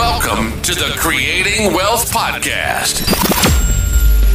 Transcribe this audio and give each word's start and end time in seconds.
Welcome 0.00 0.62
to 0.62 0.74
the 0.74 0.94
Creating 0.96 1.74
Wealth 1.74 2.10
Podcast, 2.10 3.02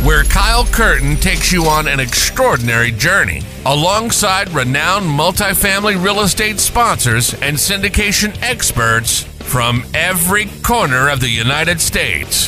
where 0.06 0.24
Kyle 0.24 0.64
Curtin 0.64 1.16
takes 1.16 1.52
you 1.52 1.66
on 1.66 1.88
an 1.88 2.00
extraordinary 2.00 2.92
journey 2.92 3.42
alongside 3.66 4.50
renowned 4.52 5.08
multifamily 5.08 6.02
real 6.02 6.20
estate 6.20 6.60
sponsors 6.60 7.34
and 7.34 7.58
syndication 7.58 8.40
experts 8.44 9.24
from 9.24 9.84
every 9.96 10.46
corner 10.62 11.10
of 11.10 11.20
the 11.20 11.30
United 11.30 11.82
States. 11.82 12.48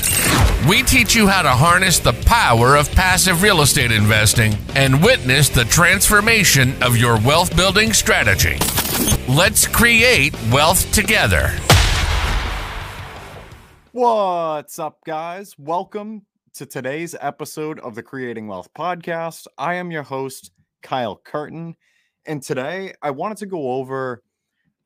We 0.70 0.84
teach 0.84 1.15
you 1.15 1.27
how 1.27 1.41
to 1.41 1.49
harness 1.49 1.97
the 1.97 2.13
power 2.13 2.75
of 2.75 2.91
passive 2.91 3.41
real 3.41 3.61
estate 3.61 3.91
investing 3.91 4.55
and 4.75 5.04
witness 5.04 5.49
the 5.49 5.65
transformation 5.65 6.75
of 6.84 6.95
your 6.95 7.20
wealth 7.21 7.57
building 7.57 7.93
strategy. 7.93 8.59
Let's 9.27 9.65
create 9.65 10.36
wealth 10.52 10.91
together. 10.93 11.52
What's 14.00 14.78
up, 14.78 15.00
guys? 15.07 15.56
Welcome 15.57 16.28
to 16.54 16.68
today's 16.68 17.15
episode 17.19 17.79
of 17.79 17.96
the 17.96 18.04
Creating 18.04 18.47
Wealth 18.47 18.70
podcast. 18.78 19.47
I 19.57 19.73
am 19.73 19.89
your 19.89 20.04
host, 20.04 20.51
Kyle 20.83 21.20
Curtin. 21.25 21.75
And 22.28 22.43
today 22.43 22.93
I 23.01 23.10
wanted 23.10 23.37
to 23.39 23.47
go 23.47 23.71
over 23.71 24.21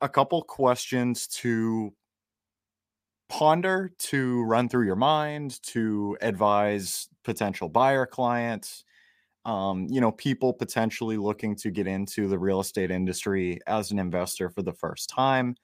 a 0.00 0.08
couple 0.08 0.40
questions 0.40 1.26
to 1.26 1.92
ponder, 3.28 3.92
to 3.98 4.44
run 4.44 4.70
through 4.70 4.86
your 4.86 4.96
mind, 4.96 5.60
to 5.64 6.16
advise 6.22 7.06
potential 7.22 7.68
buyer 7.68 8.06
clients, 8.06 8.82
um, 9.44 9.88
you 9.90 10.00
know, 10.00 10.12
people 10.12 10.54
potentially 10.54 11.18
looking 11.18 11.54
to 11.56 11.70
get 11.70 11.86
into 11.86 12.28
the 12.28 12.38
real 12.38 12.60
estate 12.60 12.90
industry 12.90 13.58
as 13.66 13.90
an 13.90 13.98
investor 13.98 14.48
for 14.48 14.62
the 14.62 14.72
first 14.72 15.10
time. 15.10 15.54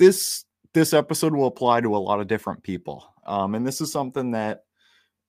This 0.00 0.45
this 0.76 0.92
episode 0.92 1.34
will 1.34 1.46
apply 1.46 1.80
to 1.80 1.96
a 1.96 1.96
lot 1.96 2.20
of 2.20 2.26
different 2.26 2.62
people. 2.62 3.02
Um, 3.26 3.54
and 3.54 3.66
this 3.66 3.80
is 3.80 3.90
something 3.90 4.32
that 4.32 4.64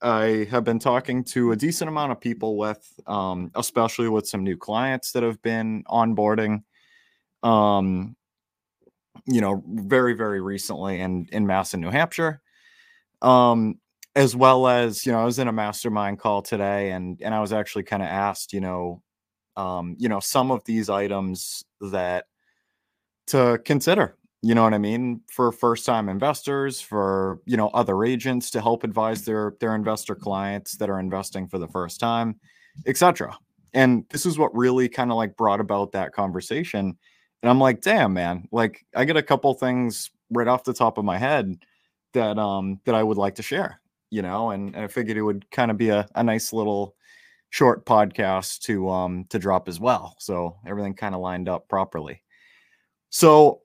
I 0.01 0.45
have 0.51 0.65
been 0.65 0.77
talking 0.77 1.23
to 1.23 1.53
a 1.53 1.55
decent 1.55 1.87
amount 1.87 2.11
of 2.11 2.19
people 2.19 2.57
with, 2.57 2.85
um, 3.07 3.49
especially 3.55 4.09
with 4.09 4.27
some 4.27 4.43
new 4.43 4.57
clients 4.57 5.13
that 5.13 5.23
have 5.23 5.41
been 5.41 5.85
onboarding, 5.85 6.63
um, 7.43 8.17
you 9.25 9.39
know, 9.39 9.63
very, 9.65 10.15
very 10.15 10.41
recently 10.41 10.99
in, 10.99 11.29
in 11.31 11.47
Mass 11.47 11.73
and 11.73 11.81
New 11.81 11.91
Hampshire. 11.91 12.41
Um, 13.21 13.79
as 14.17 14.35
well 14.35 14.67
as, 14.67 15.05
you 15.05 15.13
know, 15.13 15.21
I 15.21 15.25
was 15.25 15.39
in 15.39 15.47
a 15.47 15.53
mastermind 15.53 16.19
call 16.19 16.41
today 16.41 16.91
and, 16.91 17.21
and 17.21 17.33
I 17.33 17.39
was 17.39 17.53
actually 17.53 17.83
kind 17.83 18.03
of 18.03 18.09
asked, 18.09 18.51
you 18.51 18.59
know, 18.59 19.01
um, 19.55 19.95
you 19.97 20.09
know, 20.09 20.19
some 20.19 20.51
of 20.51 20.65
these 20.65 20.89
items 20.89 21.63
that 21.79 22.25
to 23.27 23.61
consider 23.63 24.17
you 24.47 24.55
know 24.55 24.63
what 24.63 24.73
i 24.73 24.77
mean? 24.77 25.21
For 25.29 25.51
first 25.51 25.85
time 25.85 26.07
investors 26.07 26.79
for 26.79 27.39
you 27.45 27.57
know 27.57 27.67
other 27.73 28.05
agents 28.05 28.49
to 28.51 28.61
help 28.61 28.83
advise 28.83 29.25
their 29.25 29.55
their 29.59 29.75
investor 29.75 30.15
clients 30.15 30.77
that 30.77 30.89
are 30.89 30.99
investing 30.99 31.47
for 31.47 31.57
the 31.57 31.67
first 31.67 31.99
time 31.99 32.39
etc 32.85 33.37
and 33.73 34.05
this 34.09 34.25
is 34.25 34.37
what 34.37 34.55
really 34.55 34.87
kind 34.87 35.11
of 35.11 35.17
like 35.17 35.35
brought 35.35 35.59
about 35.59 35.91
that 35.91 36.13
conversation. 36.13 36.97
And 37.43 37.49
i'm 37.49 37.59
like 37.59 37.81
damn 37.81 38.13
man 38.13 38.47
like 38.51 38.85
i 38.95 39.03
get 39.05 39.17
a 39.17 39.23
couple 39.23 39.53
things 39.53 40.09
right 40.31 40.47
off 40.47 40.63
the 40.63 40.73
top 40.73 40.97
of 40.97 41.05
my 41.05 41.17
head 41.17 41.53
that 42.13 42.37
um 42.37 42.79
that 42.85 42.95
i 42.95 43.03
would 43.03 43.17
like 43.17 43.35
to 43.35 43.43
share 43.43 43.81
you 44.09 44.21
know? 44.21 44.51
And, 44.51 44.73
and 44.75 44.85
i 44.85 44.87
figured 44.87 45.17
it 45.17 45.21
would 45.21 45.49
kind 45.51 45.71
of 45.71 45.77
be 45.77 45.89
a, 45.89 46.07
a 46.15 46.23
nice 46.23 46.53
little 46.53 46.95
short 47.49 47.85
podcast 47.85 48.59
to 48.61 48.89
um 48.89 49.25
to 49.29 49.39
drop 49.39 49.67
as 49.67 49.79
well. 49.79 50.15
So 50.19 50.57
everything 50.65 50.93
kind 50.93 51.15
of 51.15 51.21
lined 51.21 51.49
up 51.49 51.67
properly. 51.67 52.23
So 53.09 53.61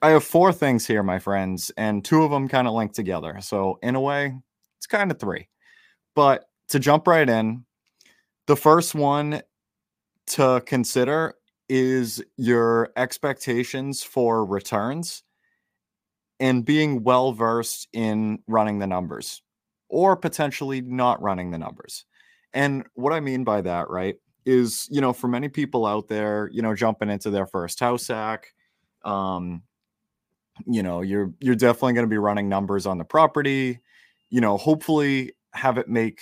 I 0.00 0.10
have 0.10 0.24
four 0.24 0.52
things 0.52 0.86
here, 0.86 1.02
my 1.02 1.18
friends, 1.18 1.70
and 1.76 2.04
two 2.04 2.22
of 2.22 2.30
them 2.30 2.48
kind 2.48 2.66
of 2.66 2.74
link 2.74 2.92
together. 2.92 3.36
So, 3.40 3.78
in 3.82 3.94
a 3.94 4.00
way, 4.00 4.34
it's 4.78 4.86
kind 4.86 5.10
of 5.10 5.18
three. 5.18 5.48
But 6.14 6.44
to 6.68 6.78
jump 6.78 7.06
right 7.06 7.28
in, 7.28 7.64
the 8.46 8.56
first 8.56 8.94
one 8.94 9.42
to 10.28 10.62
consider 10.66 11.34
is 11.68 12.22
your 12.36 12.90
expectations 12.96 14.02
for 14.02 14.44
returns 14.44 15.22
and 16.40 16.64
being 16.64 17.04
well 17.04 17.32
versed 17.32 17.88
in 17.92 18.38
running 18.46 18.78
the 18.78 18.86
numbers 18.86 19.42
or 19.88 20.16
potentially 20.16 20.80
not 20.80 21.22
running 21.22 21.50
the 21.50 21.58
numbers. 21.58 22.04
And 22.52 22.84
what 22.94 23.12
I 23.12 23.20
mean 23.20 23.44
by 23.44 23.60
that, 23.60 23.88
right, 23.90 24.16
is, 24.44 24.88
you 24.90 25.00
know, 25.00 25.12
for 25.12 25.28
many 25.28 25.48
people 25.48 25.86
out 25.86 26.08
there, 26.08 26.50
you 26.52 26.62
know, 26.62 26.74
jumping 26.74 27.10
into 27.10 27.30
their 27.30 27.46
first 27.46 27.78
house 27.78 28.08
hack, 28.08 28.48
um, 29.04 29.62
you 30.66 30.82
know 30.82 31.00
you're 31.00 31.32
you're 31.40 31.54
definitely 31.54 31.94
going 31.94 32.06
to 32.06 32.10
be 32.10 32.18
running 32.18 32.48
numbers 32.48 32.86
on 32.86 32.98
the 32.98 33.04
property 33.04 33.80
you 34.30 34.40
know 34.40 34.56
hopefully 34.56 35.32
have 35.52 35.78
it 35.78 35.88
make 35.88 36.20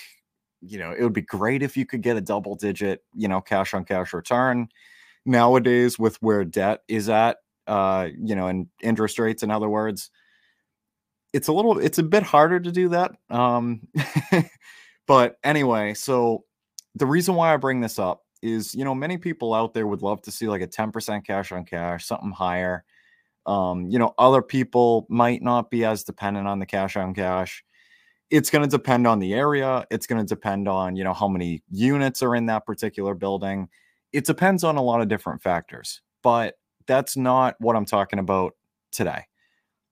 you 0.61 0.77
know 0.77 0.91
it 0.91 1.03
would 1.03 1.13
be 1.13 1.21
great 1.21 1.63
if 1.63 1.75
you 1.75 1.85
could 1.85 2.01
get 2.01 2.17
a 2.17 2.21
double 2.21 2.55
digit 2.55 3.03
you 3.13 3.27
know 3.27 3.41
cash 3.41 3.73
on 3.73 3.83
cash 3.83 4.13
return. 4.13 4.67
Nowadays 5.23 5.99
with 5.99 6.15
where 6.21 6.43
debt 6.43 6.81
is 6.87 7.07
at 7.07 7.37
uh 7.67 8.07
you 8.19 8.35
know 8.35 8.47
and 8.47 8.67
interest 8.81 9.19
rates 9.19 9.43
in 9.43 9.51
other 9.51 9.69
words 9.69 10.09
it's 11.31 11.47
a 11.47 11.53
little 11.53 11.77
it's 11.77 11.99
a 11.99 12.03
bit 12.03 12.23
harder 12.23 12.59
to 12.59 12.71
do 12.71 12.89
that 12.89 13.11
um 13.29 13.87
but 15.07 15.37
anyway 15.43 15.93
so 15.93 16.43
the 16.95 17.05
reason 17.05 17.35
why 17.35 17.53
i 17.53 17.57
bring 17.57 17.81
this 17.81 17.99
up 17.99 18.23
is 18.41 18.73
you 18.73 18.83
know 18.83 18.95
many 18.95 19.15
people 19.15 19.53
out 19.53 19.75
there 19.75 19.85
would 19.85 20.01
love 20.01 20.21
to 20.23 20.31
see 20.31 20.47
like 20.47 20.63
a 20.63 20.67
10% 20.67 21.23
cash 21.23 21.51
on 21.51 21.63
cash 21.63 22.07
something 22.07 22.31
higher 22.31 22.83
um, 23.45 23.87
you 23.87 23.99
know, 23.99 24.13
other 24.17 24.41
people 24.41 25.05
might 25.09 25.41
not 25.41 25.69
be 25.69 25.85
as 25.85 26.03
dependent 26.03 26.47
on 26.47 26.59
the 26.59 26.65
cash 26.65 26.95
on 26.95 27.13
cash. 27.13 27.63
It's 28.29 28.49
going 28.49 28.63
to 28.63 28.69
depend 28.69 29.07
on 29.07 29.19
the 29.19 29.33
area. 29.33 29.85
It's 29.91 30.07
going 30.07 30.25
to 30.25 30.27
depend 30.27 30.67
on, 30.67 30.95
you 30.95 31.03
know, 31.03 31.13
how 31.13 31.27
many 31.27 31.63
units 31.69 32.23
are 32.23 32.35
in 32.35 32.45
that 32.45 32.65
particular 32.65 33.13
building. 33.13 33.67
It 34.13 34.25
depends 34.25 34.63
on 34.63 34.77
a 34.77 34.81
lot 34.81 35.01
of 35.01 35.07
different 35.07 35.41
factors, 35.41 36.01
but 36.21 36.55
that's 36.87 37.17
not 37.17 37.55
what 37.59 37.75
I'm 37.75 37.85
talking 37.85 38.19
about 38.19 38.53
today. 38.91 39.25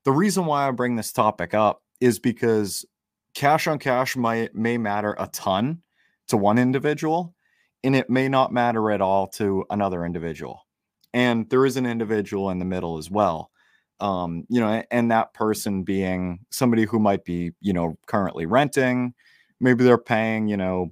The 0.06 0.12
reason 0.12 0.46
why 0.46 0.68
I 0.68 0.72
bring 0.72 0.96
this 0.96 1.12
topic 1.12 1.54
up 1.54 1.84
is 2.00 2.20
because 2.20 2.86
cash 3.34 3.68
on 3.68 3.80
cash 3.80 4.16
might 4.16 4.56
may 4.56 4.78
matter 4.78 5.16
a 5.20 5.28
ton 5.28 5.82
to 6.28 6.38
one 6.38 6.58
individual 6.58 7.36
and 7.84 7.96
it 7.96 8.10
may 8.10 8.28
not 8.28 8.52
matter 8.52 8.92
at 8.92 9.02
all 9.02 9.28
to 9.28 9.66
another 9.70 10.06
individual 10.06 10.66
and 11.14 11.50
there 11.50 11.66
is 11.66 11.78
an 11.78 11.86
individual 11.86 12.50
in 12.50 12.60
the 12.60 12.66
middle 12.66 12.98
as 12.98 13.10
well 13.10 13.52
um 14.00 14.44
you 14.50 14.60
know 14.60 14.84
and 14.92 15.12
that 15.12 15.34
person 15.34 15.84
being 15.84 16.40
somebody 16.52 16.86
who 16.86 17.00
might 17.00 17.24
be 17.26 17.52
you 17.62 17.74
know 17.74 17.98
currently 18.08 18.46
renting 18.46 19.14
maybe 19.60 19.84
they're 19.84 19.98
paying 19.98 20.48
you 20.48 20.58
know 20.58 20.92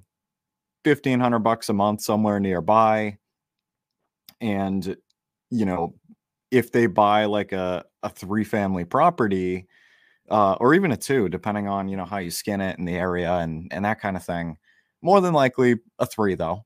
1500 0.84 1.40
bucks 1.40 1.68
a 1.68 1.72
month 1.72 2.02
somewhere 2.02 2.40
nearby 2.40 3.16
and 4.40 4.96
you 5.50 5.64
know 5.64 5.94
if 6.50 6.72
they 6.72 6.86
buy 6.86 7.24
like 7.26 7.52
a, 7.52 7.84
a 8.02 8.08
three 8.08 8.44
family 8.44 8.84
property 8.84 9.66
uh, 10.30 10.54
or 10.54 10.74
even 10.74 10.92
a 10.92 10.96
two 10.96 11.28
depending 11.28 11.68
on 11.68 11.88
you 11.88 11.96
know 11.96 12.04
how 12.04 12.18
you 12.18 12.30
skin 12.30 12.60
it 12.60 12.78
in 12.78 12.84
the 12.84 12.96
area 12.96 13.32
and 13.34 13.68
and 13.72 13.84
that 13.84 14.00
kind 14.00 14.16
of 14.16 14.24
thing 14.24 14.56
more 15.02 15.20
than 15.20 15.34
likely 15.34 15.76
a 15.98 16.06
three 16.06 16.34
though 16.34 16.64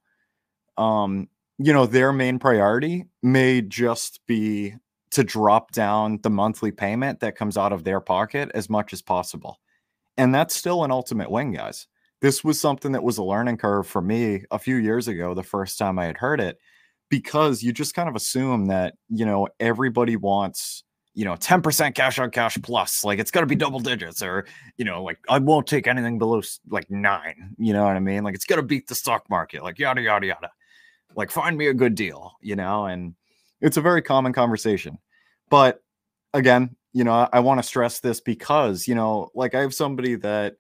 um 0.79 1.29
you 1.59 1.73
know, 1.73 1.87
their 1.87 2.13
main 2.13 2.39
priority 2.39 3.05
may 3.23 3.63
just 3.63 4.21
be 4.27 4.75
to 5.13 5.23
drop 5.23 5.73
down 5.73 6.19
the 6.23 6.31
monthly 6.31 6.73
payment 6.73 7.21
that 7.21 7.37
comes 7.37 7.57
out 7.59 7.73
of 7.73 7.85
their 7.85 8.01
pocket 8.01 8.51
as 8.55 8.71
much 8.71 8.93
as 8.93 9.03
possible. 9.03 9.61
And 10.17 10.35
that's 10.35 10.55
still 10.55 10.85
an 10.85 10.91
ultimate 10.91 11.31
win, 11.31 11.53
guys. 11.53 11.87
This 12.21 12.43
was 12.43 12.61
something 12.61 12.93
that 12.93 13.03
was 13.03 13.19
a 13.19 13.25
learning 13.25 13.59
curve 13.59 13.87
for 13.87 14.01
me 14.01 14.45
a 14.51 14.59
few 14.59 14.77
years 14.77 15.09
ago, 15.09 15.35
the 15.35 15.43
first 15.43 15.79
time 15.79 15.99
I 15.99 16.07
had 16.07 16.17
heard 16.17 16.41
it, 16.41 16.59
because 17.11 17.63
you 17.63 17.73
just 17.73 17.95
kind 17.95 18.09
of 18.09 18.17
assume 18.17 18.67
that, 18.67 18.95
you 19.09 19.27
know, 19.27 19.49
everybody 19.61 20.17
wants, 20.17 20.85
you 21.15 21.25
know, 21.25 21.35
10% 21.35 21.95
cash 21.95 22.19
on 22.19 22.31
cash 22.31 22.57
plus, 22.63 23.05
like 23.05 23.19
it's 23.19 23.31
got 23.31 23.41
to 23.41 23.47
be 23.47 23.57
double 23.57 23.81
digits, 23.81 24.23
or, 24.23 24.47
you 24.79 24.85
know, 24.85 25.03
like 25.03 25.19
I 25.29 25.39
won't 25.39 25.67
take 25.67 25.87
anything 25.87 26.19
below 26.19 26.41
like 26.69 26.91
nine, 26.91 27.55
you 27.59 27.73
know 27.73 27.85
what 27.85 27.97
I 27.97 28.01
mean? 28.01 28.23
Like 28.25 28.35
it's 28.35 28.47
got 28.47 28.57
to 28.57 28.63
beat 28.63 28.87
the 28.87 28.95
stock 28.95 29.29
market, 29.29 29.63
like 29.63 29.79
yada, 29.79 30.01
yada, 30.01 30.27
yada 30.27 30.51
like 31.17 31.31
find 31.31 31.57
me 31.57 31.67
a 31.67 31.75
good 31.75 31.95
deal 31.95 32.33
you 32.41 32.57
know 32.57 32.87
and 32.87 33.15
it's 33.61 33.77
a 33.77 33.83
very 33.83 34.03
common 34.03 34.33
conversation. 34.33 34.99
But 35.51 35.83
again 36.35 36.77
you 36.93 37.05
know 37.05 37.13
i, 37.13 37.29
I 37.33 37.41
want 37.41 37.59
to 37.59 37.67
stress 37.67 38.01
this 38.01 38.21
because 38.21 38.87
you 38.87 38.95
know 38.95 39.31
like 39.35 39.55
i 39.55 39.61
have 39.61 39.75
somebody 39.75 40.15
that 40.17 40.57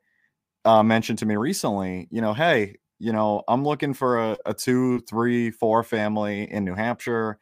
uh, 0.65 0.83
mentioned 0.83 1.19
to 1.21 1.27
me 1.27 1.37
recently 1.37 2.09
you 2.11 2.21
know 2.21 2.35
hey 2.35 2.77
you 2.99 3.13
know 3.13 3.43
i'm 3.49 3.65
looking 3.65 3.95
for 3.95 4.19
a, 4.19 4.37
a 4.47 4.55
two 4.55 5.01
three 5.01 5.51
four 5.51 5.83
family 5.83 6.51
in 6.51 6.65
new 6.65 6.75
hampshire. 6.75 7.39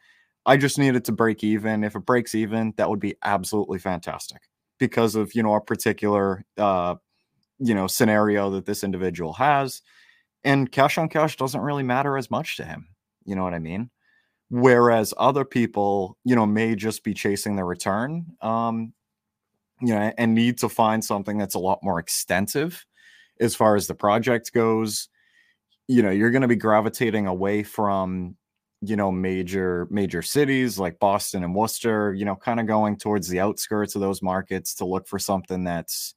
I 0.47 0.57
just 0.57 0.79
need 0.79 0.97
it 0.97 1.05
to 1.05 1.13
break 1.13 1.45
even. 1.45 1.85
If 1.85 1.95
it 1.95 2.07
breaks 2.07 2.35
even 2.35 2.73
that 2.79 2.89
would 2.89 2.99
be 2.99 3.15
absolutely 3.23 3.79
fantastic 3.79 4.41
because 4.79 5.15
of 5.15 5.35
you 5.35 5.43
know 5.43 5.55
a 5.55 5.61
particular 5.61 6.45
uh 6.57 6.95
you 7.59 7.75
know 7.75 7.87
scenario 7.87 8.51
that 8.51 8.65
this 8.65 8.83
individual 8.83 9.35
has 9.35 9.83
and 10.45 10.73
cash 10.73 10.97
on 10.97 11.11
cash 11.11 11.37
doesn't 11.37 11.61
really 11.61 11.83
matter 11.83 12.17
as 12.17 12.31
much 12.31 12.57
to 12.57 12.65
him 12.65 12.89
you 13.31 13.37
know 13.37 13.45
what 13.45 13.55
I 13.55 13.61
mean? 13.61 13.91
Whereas 14.51 15.15
other 15.17 15.45
people, 15.45 16.19
you 16.25 16.35
know, 16.35 16.47
may 16.47 16.75
just 16.75 17.05
be 17.05 17.15
chasing 17.15 17.55
the 17.55 17.63
return. 17.63 18.27
Um, 18.43 18.93
you 19.81 19.95
know, 19.95 20.13
and 20.19 20.35
need 20.35 20.59
to 20.59 20.69
find 20.69 21.03
something 21.03 21.39
that's 21.39 21.55
a 21.55 21.61
lot 21.61 21.79
more 21.83 22.01
extensive 22.01 22.85
as 23.39 23.55
far 23.55 23.77
as 23.77 23.87
the 23.87 23.95
project 23.95 24.53
goes, 24.53 25.09
you 25.89 26.03
know, 26.03 26.11
you're 26.11 26.33
going 26.33 26.43
to 26.43 26.49
be 26.49 26.57
gravitating 26.57 27.27
away 27.29 27.63
from 27.63 28.37
you 28.83 28.97
know 28.97 29.13
major 29.13 29.87
major 29.91 30.23
cities 30.23 30.79
like 30.79 30.99
Boston 30.99 31.45
and 31.45 31.55
Worcester, 31.55 32.13
you 32.13 32.25
know, 32.25 32.35
kind 32.35 32.59
of 32.59 32.67
going 32.67 32.97
towards 32.97 33.29
the 33.29 33.39
outskirts 33.39 33.95
of 33.95 34.01
those 34.01 34.23
markets 34.23 34.75
to 34.77 34.85
look 34.85 35.07
for 35.07 35.21
something 35.21 35.63
that's 35.63 36.15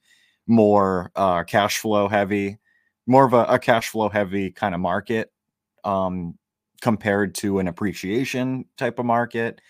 more 0.48 1.12
uh, 1.16 1.44
cash 1.44 1.78
flow 1.78 2.08
heavy, 2.08 2.58
more 3.06 3.26
of 3.26 3.34
a, 3.34 3.44
a 3.46 3.60
cash 3.60 3.90
flow 3.90 4.10
heavy 4.10 4.50
kind 4.50 4.74
of 4.74 4.82
market 4.82 5.30
um, 5.84 6.38
compared 6.84 7.34
to 7.34 7.60
an 7.60 7.70
appreciation 7.70 8.66
type 8.78 9.00
of 9.00 9.06
market. 9.06 9.62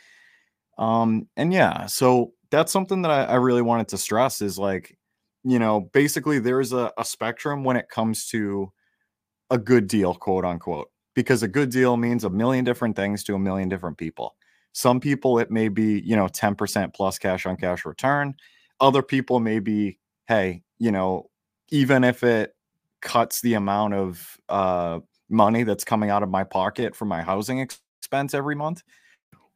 Um, 0.79 1.27
and 1.37 1.53
yeah, 1.53 1.85
so 1.85 2.33
that's 2.49 2.71
something 2.71 3.03
that 3.03 3.11
I, 3.11 3.25
I 3.25 3.35
really 3.35 3.61
wanted 3.61 3.87
to 3.89 3.99
stress 3.99 4.41
is 4.41 4.57
like, 4.57 4.97
you 5.43 5.59
know, 5.59 5.81
basically 5.93 6.39
there's 6.39 6.73
a, 6.73 6.91
a 6.97 7.05
spectrum 7.05 7.63
when 7.63 7.77
it 7.77 7.87
comes 7.87 8.25
to 8.29 8.71
a 9.51 9.59
good 9.59 9.85
deal, 9.87 10.15
quote 10.15 10.43
unquote, 10.43 10.89
because 11.13 11.43
a 11.43 11.47
good 11.47 11.69
deal 11.69 11.97
means 11.97 12.23
a 12.23 12.31
million 12.31 12.65
different 12.65 12.95
things 12.95 13.23
to 13.25 13.35
a 13.35 13.39
million 13.39 13.69
different 13.69 13.99
people. 13.99 14.35
Some 14.71 14.99
people, 14.99 15.37
it 15.37 15.51
may 15.51 15.67
be, 15.67 16.01
you 16.03 16.15
know, 16.15 16.25
10% 16.25 16.95
plus 16.95 17.19
cash 17.19 17.45
on 17.45 17.57
cash 17.57 17.85
return. 17.85 18.33
Other 18.79 19.03
people 19.03 19.39
may 19.39 19.59
be, 19.59 19.99
hey, 20.27 20.63
you 20.79 20.91
know, 20.91 21.29
even 21.69 22.03
if 22.03 22.23
it 22.23 22.55
cuts 23.03 23.41
the 23.41 23.53
amount 23.53 23.93
of 23.93 24.35
uh, 24.49 24.99
money 25.29 25.63
that's 25.63 25.83
coming 25.83 26.09
out 26.09 26.23
of 26.23 26.29
my 26.29 26.43
pocket 26.43 26.95
for 26.95 27.05
my 27.05 27.21
housing 27.21 27.59
expense 27.59 28.33
every 28.33 28.55
month. 28.55 28.83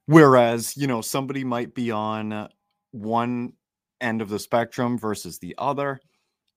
Whereas, 0.06 0.76
you 0.78 0.88
know, 0.88 1.02
somebody 1.02 1.44
might 1.44 1.74
be 1.74 1.92
on 1.92 2.48
one 2.92 3.54
end 4.00 4.22
of 4.22 4.30
the 4.30 4.40
spectrum 4.40 4.98
versus 4.98 5.40
the 5.40 5.56
other. 5.58 6.00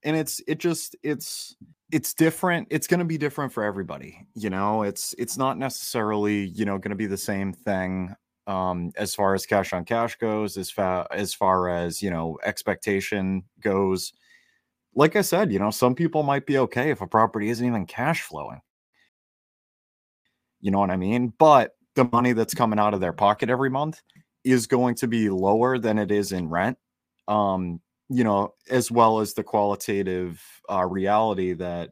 And 0.05 0.17
it's, 0.17 0.41
it 0.47 0.59
just, 0.59 0.97
it's, 1.03 1.57
it's 1.91 2.15
different. 2.15 2.69
It's 2.71 2.87
going 2.87 3.01
to 3.01 3.05
be 3.05 3.19
different 3.19 3.53
for 3.53 3.65
everybody. 3.65 4.27
You 4.35 4.51
know, 4.51 4.83
it's, 4.83 5.15
it's 5.19 5.37
not 5.37 5.59
necessarily, 5.59 6.47
you 6.47 6.65
know, 6.65 6.79
going 6.79 6.91
to 6.91 6.97
be 6.97 7.07
the 7.07 7.17
same 7.17 7.53
thing 7.53 8.15
um, 8.51 8.91
as 8.97 9.15
far 9.15 9.35
as 9.35 9.47
cash 9.47 9.73
on 9.73 9.85
cash 9.85 10.17
goes, 10.17 10.57
as 10.57 10.71
far 10.71 11.07
as 11.13 11.33
far 11.33 11.69
as 11.69 12.03
you 12.03 12.11
know 12.11 12.39
expectation 12.45 13.45
goes. 13.61 14.13
Like 14.95 15.15
I 15.15 15.21
said, 15.21 15.53
you 15.53 15.61
know, 15.61 15.71
some 15.71 15.95
people 15.95 16.25
might 16.25 16.47
be 16.47 16.59
okay 16.59 16.91
if 16.91 17.01
a 17.01 17.07
property 17.07 17.49
isn't 17.51 17.67
even 17.67 17.87
cash 17.87 18.23
flowing. 18.23 18.61
You 20.61 20.71
know 20.71 20.79
what 20.79 20.91
I 20.91 20.97
mean? 20.97 21.33
But 21.39 21.75
the 21.95 22.09
money 22.13 22.33
that's 22.33 22.55
coming 22.55 22.79
out 22.79 22.95
of 22.95 23.01
their 23.01 23.13
pocket 23.13 23.51
every 23.51 23.71
month 23.71 24.03
is 24.45 24.67
going 24.67 24.95
to 24.97 25.09
be 25.09 25.29
lower 25.29 25.79
than 25.79 25.99
it 25.99 26.11
is 26.11 26.33
in 26.33 26.49
rent. 26.49 26.79
Um, 27.29 27.81
you 28.09 28.25
know, 28.25 28.55
as 28.69 28.91
well 28.91 29.21
as 29.21 29.35
the 29.35 29.43
qualitative 29.43 30.43
uh, 30.69 30.85
reality 30.85 31.53
that, 31.55 31.91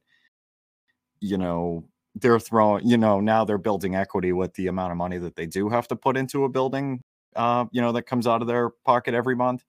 you 1.20 1.38
know, 1.38 1.84
they're 2.16 2.40
throwing, 2.40 2.86
you 2.86 2.96
know, 2.96 3.20
now 3.20 3.44
they're 3.44 3.58
building 3.58 3.94
equity 3.94 4.32
with 4.32 4.52
the 4.54 4.66
amount 4.66 4.90
of 4.90 4.96
money 4.96 5.18
that 5.18 5.36
they 5.36 5.46
do 5.46 5.68
have 5.68 5.86
to 5.88 5.96
put 5.96 6.16
into 6.16 6.44
a 6.44 6.48
building, 6.48 7.02
uh, 7.36 7.66
you 7.70 7.80
know, 7.80 7.92
that 7.92 8.02
comes 8.02 8.26
out 8.26 8.42
of 8.42 8.48
their 8.48 8.70
pocket 8.84 9.14
every 9.14 9.36
month 9.36 9.64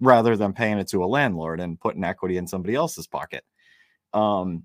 rather 0.00 0.36
than 0.36 0.52
paying 0.52 0.78
it 0.78 0.88
to 0.88 1.02
a 1.02 1.06
landlord 1.06 1.60
and 1.60 1.80
putting 1.80 2.04
equity 2.04 2.36
in 2.36 2.46
somebody 2.46 2.74
else's 2.74 3.06
pocket. 3.06 3.44
Um, 4.12 4.64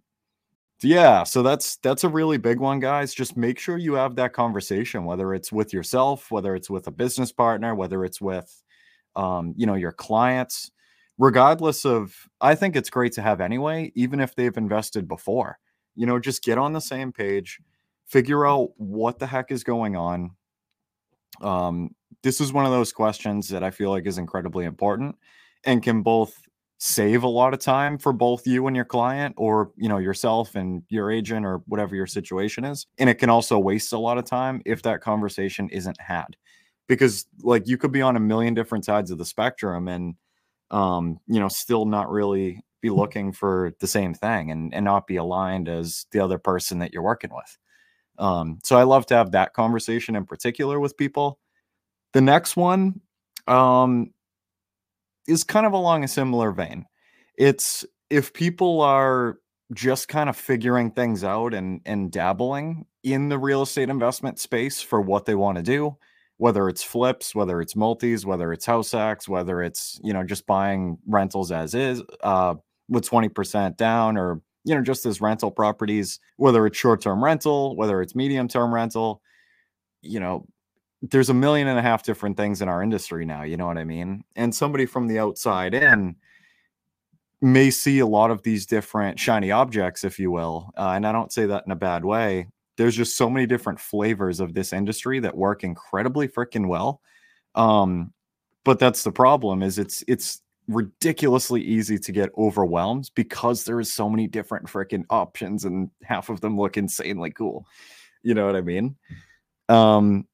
yeah, 0.83 1.23
so 1.23 1.41
that's 1.43 1.77
that's 1.77 2.03
a 2.03 2.09
really 2.09 2.37
big 2.37 2.59
one, 2.59 2.79
guys. 2.79 3.13
Just 3.13 3.35
make 3.37 3.59
sure 3.59 3.77
you 3.77 3.93
have 3.93 4.15
that 4.15 4.33
conversation, 4.33 5.05
whether 5.05 5.33
it's 5.33 5.51
with 5.51 5.73
yourself, 5.73 6.29
whether 6.31 6.55
it's 6.55 6.69
with 6.69 6.87
a 6.87 6.91
business 6.91 7.31
partner, 7.31 7.73
whether 7.75 8.05
it's 8.05 8.21
with 8.21 8.63
um, 9.15 9.53
you 9.57 9.65
know, 9.65 9.75
your 9.75 9.91
clients, 9.91 10.71
regardless 11.17 11.85
of 11.85 12.15
I 12.41 12.55
think 12.55 12.75
it's 12.75 12.89
great 12.91 13.13
to 13.13 13.21
have 13.21 13.41
anyway, 13.41 13.91
even 13.95 14.19
if 14.19 14.35
they've 14.35 14.55
invested 14.55 15.07
before. 15.07 15.57
You 15.95 16.05
know, 16.05 16.19
just 16.19 16.43
get 16.43 16.59
on 16.59 16.73
the 16.73 16.79
same 16.81 17.11
page, 17.11 17.59
figure 18.05 18.45
out 18.47 18.69
what 18.77 19.19
the 19.19 19.27
heck 19.27 19.51
is 19.51 19.63
going 19.63 19.95
on. 19.95 20.31
Um, 21.41 21.95
this 22.23 22.39
is 22.39 22.53
one 22.53 22.65
of 22.65 22.71
those 22.71 22.93
questions 22.93 23.49
that 23.49 23.63
I 23.63 23.71
feel 23.71 23.89
like 23.89 24.05
is 24.05 24.19
incredibly 24.19 24.65
important 24.65 25.15
and 25.65 25.81
can 25.83 26.03
both 26.03 26.35
save 26.79 27.23
a 27.23 27.27
lot 27.27 27.53
of 27.53 27.59
time 27.59 27.97
for 27.97 28.13
both 28.13 28.45
you 28.45 28.67
and 28.67 28.75
your 28.75 28.85
client 28.85 29.33
or 29.37 29.71
you 29.77 29.89
know 29.89 29.97
yourself 29.97 30.55
and 30.55 30.83
your 30.89 31.11
agent 31.11 31.45
or 31.45 31.63
whatever 31.65 31.95
your 31.95 32.05
situation 32.05 32.63
is 32.63 32.85
and 32.99 33.09
it 33.09 33.15
can 33.15 33.29
also 33.31 33.57
waste 33.57 33.93
a 33.93 33.97
lot 33.97 34.17
of 34.17 34.25
time 34.25 34.61
if 34.65 34.83
that 34.83 35.01
conversation 35.01 35.69
isn't 35.69 35.99
had. 35.99 36.35
Because 36.87 37.25
like 37.41 37.67
you 37.67 37.77
could 37.77 37.91
be 37.91 38.01
on 38.01 38.15
a 38.15 38.19
million 38.19 38.53
different 38.53 38.85
sides 38.85 39.11
of 39.11 39.17
the 39.17 39.25
spectrum 39.25 39.87
and 39.87 40.15
um 40.69 41.19
you 41.27 41.39
know 41.39 41.47
still 41.47 41.85
not 41.85 42.11
really 42.11 42.63
be 42.81 42.89
looking 42.91 43.31
for 43.31 43.73
the 43.79 43.87
same 43.87 44.13
thing 44.13 44.51
and 44.51 44.73
and 44.73 44.85
not 44.85 45.07
be 45.07 45.15
aligned 45.15 45.67
as 45.67 46.05
the 46.11 46.19
other 46.19 46.37
person 46.37 46.79
that 46.79 46.93
you're 46.93 47.01
working 47.01 47.31
with. 47.33 47.57
Um 48.19 48.59
so 48.63 48.77
i 48.77 48.83
love 48.83 49.07
to 49.07 49.15
have 49.15 49.31
that 49.31 49.53
conversation 49.53 50.15
in 50.15 50.25
particular 50.25 50.79
with 50.79 50.95
people. 50.95 51.39
The 52.13 52.21
next 52.21 52.55
one 52.55 53.01
um 53.47 54.11
is 55.27 55.43
kind 55.43 55.65
of 55.65 55.73
along 55.73 56.03
a 56.03 56.07
similar 56.07 56.51
vein. 56.51 56.85
It's 57.37 57.85
if 58.09 58.33
people 58.33 58.81
are 58.81 59.37
just 59.73 60.07
kind 60.07 60.29
of 60.29 60.37
figuring 60.37 60.91
things 60.91 61.23
out 61.23 61.53
and 61.53 61.81
and 61.85 62.11
dabbling 62.11 62.85
in 63.03 63.29
the 63.29 63.37
real 63.37 63.61
estate 63.61 63.89
investment 63.89 64.39
space 64.39 64.81
for 64.81 65.01
what 65.01 65.25
they 65.25 65.35
want 65.35 65.57
to 65.57 65.63
do, 65.63 65.97
whether 66.37 66.69
it's 66.69 66.83
flips, 66.83 67.35
whether 67.35 67.61
it's 67.61 67.75
multis, 67.75 68.25
whether 68.25 68.53
it's 68.53 68.65
house 68.65 68.91
hacks, 68.91 69.27
whether 69.27 69.61
it's 69.61 69.99
you 70.03 70.13
know 70.13 70.23
just 70.23 70.45
buying 70.45 70.97
rentals 71.07 71.51
as 71.51 71.75
is 71.75 72.01
uh, 72.23 72.55
with 72.89 73.05
twenty 73.05 73.29
percent 73.29 73.77
down, 73.77 74.17
or 74.17 74.41
you 74.63 74.73
know 74.73 74.81
just 74.81 75.05
as 75.05 75.21
rental 75.21 75.51
properties, 75.51 76.19
whether 76.37 76.65
it's 76.65 76.77
short 76.77 77.01
term 77.01 77.23
rental, 77.23 77.75
whether 77.75 78.01
it's 78.01 78.15
medium 78.15 78.47
term 78.47 78.73
rental, 78.73 79.21
you 80.01 80.19
know 80.19 80.45
there's 81.01 81.29
a 81.29 81.33
million 81.33 81.67
and 81.67 81.77
a 81.77 81.81
half 81.81 82.03
different 82.03 82.37
things 82.37 82.61
in 82.61 82.69
our 82.69 82.81
industry 82.81 83.25
now, 83.25 83.43
you 83.43 83.57
know 83.57 83.67
what 83.67 83.77
I 83.77 83.83
mean? 83.83 84.23
And 84.35 84.53
somebody 84.53 84.85
from 84.85 85.07
the 85.07 85.19
outside 85.19 85.73
in 85.73 86.15
may 87.41 87.69
see 87.69 87.99
a 87.99 88.05
lot 88.05 88.31
of 88.31 88.41
these 88.41 88.65
different 88.65 89.19
shiny 89.19 89.51
objects, 89.51 90.03
if 90.03 90.17
you 90.17 90.31
will. 90.31 90.71
Uh, 90.75 90.93
and 90.95 91.05
I 91.05 91.11
don't 91.11 91.31
say 91.31 91.45
that 91.45 91.63
in 91.65 91.71
a 91.71 91.75
bad 91.75 92.03
way. 92.03 92.47
There's 92.77 92.95
just 92.95 93.15
so 93.15 93.29
many 93.29 93.45
different 93.45 93.79
flavors 93.79 94.39
of 94.39 94.53
this 94.53 94.73
industry 94.73 95.19
that 95.19 95.37
work 95.37 95.63
incredibly 95.63 96.27
freaking 96.27 96.67
well. 96.67 97.01
Um, 97.55 98.13
but 98.63 98.79
that's 98.79 99.03
the 99.03 99.11
problem 99.11 99.63
is 99.63 99.79
it's 99.79 100.03
it's 100.07 100.41
ridiculously 100.67 101.61
easy 101.61 101.97
to 101.97 102.11
get 102.11 102.29
overwhelmed 102.37 103.09
because 103.15 103.63
there 103.63 103.79
is 103.79 103.93
so 103.93 104.09
many 104.09 104.27
different 104.27 104.67
freaking 104.67 105.05
options 105.09 105.63
and 105.63 105.89
half 106.03 106.29
of 106.29 106.41
them 106.41 106.57
look 106.57 106.75
insanely 106.75 107.31
cool. 107.31 107.65
You 108.23 108.33
know 108.33 108.45
what 108.45 108.55
I 108.55 108.61
mean? 108.61 108.95
Um, 109.69 110.26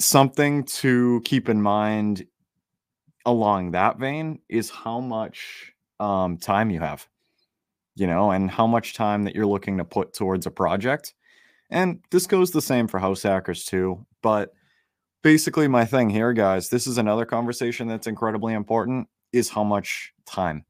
something 0.00 0.64
to 0.64 1.20
keep 1.24 1.48
in 1.48 1.60
mind 1.62 2.26
along 3.26 3.72
that 3.72 3.98
vein 3.98 4.40
is 4.48 4.70
how 4.70 5.00
much 5.00 5.72
um, 5.98 6.38
time 6.38 6.70
you 6.70 6.80
have, 6.80 7.06
you 7.94 8.06
know, 8.06 8.30
and 8.30 8.50
how 8.50 8.66
much 8.66 8.94
time 8.94 9.24
that 9.24 9.34
you're 9.34 9.46
looking 9.46 9.78
to 9.78 9.84
put 9.84 10.14
towards 10.14 10.46
a 10.46 10.50
project. 10.50 11.14
And 11.70 12.00
this 12.10 12.26
goes 12.26 12.50
the 12.50 12.62
same 12.62 12.88
for 12.88 12.98
house 12.98 13.22
hackers 13.22 13.64
too. 13.64 14.06
But 14.22 14.52
basically, 15.22 15.68
my 15.68 15.84
thing 15.84 16.10
here, 16.10 16.32
guys, 16.32 16.70
this 16.70 16.86
is 16.86 16.98
another 16.98 17.24
conversation 17.24 17.86
that's 17.86 18.06
incredibly 18.06 18.54
important 18.54 19.08
is 19.32 19.50
how 19.50 19.64
much 19.64 20.12
time. 20.26 20.64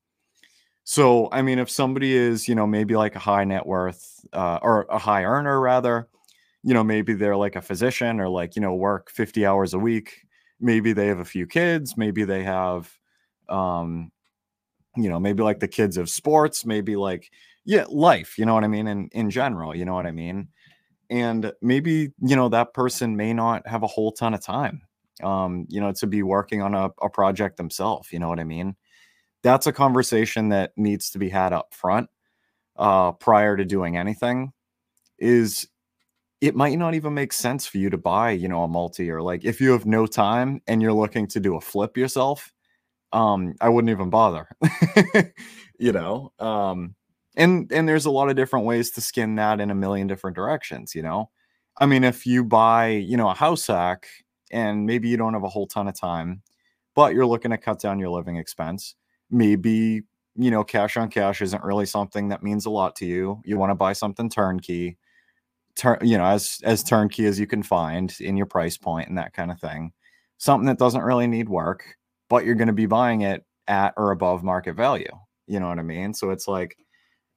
So, 0.84 1.28
I 1.30 1.42
mean, 1.42 1.58
if 1.58 1.70
somebody 1.70 2.16
is, 2.16 2.49
you 2.49 2.54
know, 2.54 2.66
maybe 2.66 2.96
like 2.96 3.14
a 3.14 3.20
high 3.20 3.44
net 3.44 3.64
worth 3.64 4.25
uh, 4.32 4.58
or 4.60 4.87
a 4.90 4.99
high 4.99 5.25
earner 5.25 5.60
rather, 5.60 6.08
you 6.62 6.75
know, 6.75 6.85
maybe 6.85 7.14
they're 7.14 7.37
like 7.37 7.57
a 7.57 7.62
physician 7.62 8.21
or 8.21 8.29
like, 8.29 8.55
you 8.57 8.62
know, 8.62 8.75
work 8.75 9.11
50 9.11 9.47
hours 9.47 9.75
a 9.75 9.79
week. 9.79 10.26
Maybe 10.61 10.93
they 10.93 11.07
have 11.07 11.19
a 11.19 11.25
few 11.25 11.47
kids. 11.47 11.97
Maybe 11.97 12.25
they 12.25 12.43
have, 12.43 12.93
um, 13.49 14.12
you 14.97 15.09
know, 15.09 15.19
maybe 15.19 15.43
like 15.43 15.61
the 15.61 15.69
kids 15.69 15.97
of 15.97 16.11
sports, 16.11 16.67
maybe 16.67 16.97
like, 16.97 17.31
yeah, 17.64 17.85
life, 17.88 18.38
you 18.38 18.45
know 18.45 18.55
what 18.55 18.64
I 18.64 18.69
mean? 18.69 18.87
In, 18.87 19.09
in 19.12 19.31
general, 19.31 19.75
you 19.75 19.85
know 19.85 19.95
what 19.95 20.07
I 20.07 20.11
mean? 20.11 20.49
And 21.09 21.52
maybe, 21.62 22.12
you 22.21 22.37
know, 22.37 22.49
that 22.50 22.75
person 22.75 23.17
may 23.17 23.33
not 23.33 23.67
have 23.67 23.83
a 23.83 23.88
whole 23.88 24.12
ton 24.12 24.35
of 24.35 24.40
time, 24.40 24.83
um, 25.23 25.67
you 25.69 25.81
know, 25.81 25.93
to 25.93 26.07
be 26.07 26.23
working 26.23 26.62
on 26.62 26.75
a, 26.75 26.90
a 27.00 27.09
project 27.09 27.57
themselves. 27.57 28.12
You 28.12 28.19
know 28.19 28.29
what 28.29 28.40
I 28.40 28.45
mean? 28.45 28.76
That's 29.43 29.67
a 29.67 29.73
conversation 29.73 30.50
that 30.50 30.73
needs 30.76 31.11
to 31.11 31.19
be 31.19 31.29
had 31.29 31.52
up 31.52 31.73
front 31.73 32.11
uh, 32.76 33.12
prior 33.12 33.57
to 33.57 33.64
doing 33.64 33.97
anything 33.97 34.52
is 35.19 35.69
it 36.40 36.54
might 36.56 36.78
not 36.78 36.94
even 36.94 37.14
make 37.14 37.32
sense 37.32 37.66
for 37.66 37.78
you 37.78 37.90
to 37.90 37.99
buy, 37.99 38.30
you 38.30 38.49
know, 38.49 38.62
a 38.62 38.68
multi 38.68 39.11
or 39.11 39.23
like 39.23 39.44
if 39.44 39.61
you 39.61 39.73
have 39.73 39.87
no 39.87 40.06
time 40.06 40.62
and 40.66 40.80
you're 40.82 40.92
looking 40.92 41.26
to 41.28 41.40
do 41.40 41.56
a 41.56 41.61
flip 41.61 41.97
yourself, 41.97 42.52
um, 43.12 43.54
I 43.61 43.68
wouldn't 43.68 43.90
even 43.90 44.11
bother. 44.11 44.49
you 45.78 45.92
know, 45.92 46.32
um, 46.38 46.94
and 47.37 47.70
and 47.73 47.88
there's 47.88 48.06
a 48.06 48.11
lot 48.11 48.30
of 48.30 48.37
different 48.37 48.66
ways 48.66 48.90
to 48.92 49.00
skin 49.00 49.37
that 49.37 49.61
in 49.61 49.70
a 49.70 49.75
million 49.75 50.06
different 50.06 50.37
directions, 50.37 50.94
you 50.94 51.02
know. 51.02 51.30
I 51.78 51.87
mean, 51.87 52.04
if 52.04 52.26
you 52.26 52.44
buy, 52.44 52.88
you 52.88 53.16
know, 53.16 53.28
a 53.30 53.35
house 53.35 53.66
hack 53.66 54.06
and 54.50 54.87
maybe 54.87 55.09
you 55.09 55.16
don't 55.16 55.35
have 55.35 55.44
a 55.44 55.49
whole 55.49 55.66
ton 55.66 55.88
of 55.88 55.99
time, 55.99 56.42
but 56.94 57.14
you're 57.14 57.26
looking 57.26 57.52
to 57.52 57.59
cut 57.59 57.80
down 57.80 57.99
your 57.99 58.11
living 58.11 58.37
expense. 58.37 58.94
Maybe, 59.30 60.02
you 60.37 60.50
know, 60.50 60.64
cash 60.64 60.97
on 60.97 61.09
cash 61.11 61.40
isn't 61.42 61.62
really 61.64 61.87
something 61.87 62.28
that 62.28 62.42
means 62.42 62.66
a 62.66 62.70
lot 62.70 62.97
to 62.97 63.06
you. 63.06 63.40
You 63.44 63.59
want 63.59 63.70
to 63.70 63.75
buy 63.76 63.92
something 63.94 64.28
turnkey, 64.28 64.99
turn, 65.80 65.99
you 66.02 66.18
know, 66.18 66.26
as 66.26 66.58
as 66.62 66.82
turnkey 66.82 67.25
as 67.26 67.40
you 67.40 67.46
can 67.46 67.62
find 67.62 68.14
in 68.20 68.37
your 68.37 68.46
price 68.46 68.76
point 68.76 69.08
and 69.08 69.18
that 69.18 69.32
kind 69.32 69.50
of 69.50 69.60
thing. 69.60 69.92
Something 70.38 70.66
that 70.66 70.78
doesn't 70.78 71.02
really 71.02 71.26
need 71.26 71.49
work, 71.49 71.84
but 72.28 72.44
you're 72.44 72.54
going 72.54 72.68
to 72.68 72.72
be 72.72 72.87
buying 72.87 73.22
it 73.22 73.44
at 73.66 73.94
or 73.96 74.10
above 74.10 74.42
market 74.42 74.75
value. 74.75 75.10
You 75.46 75.60
know 75.60 75.68
what 75.68 75.78
I 75.78 75.82
mean? 75.82 76.14
So 76.14 76.30
it's 76.30 76.46
like, 76.46 76.76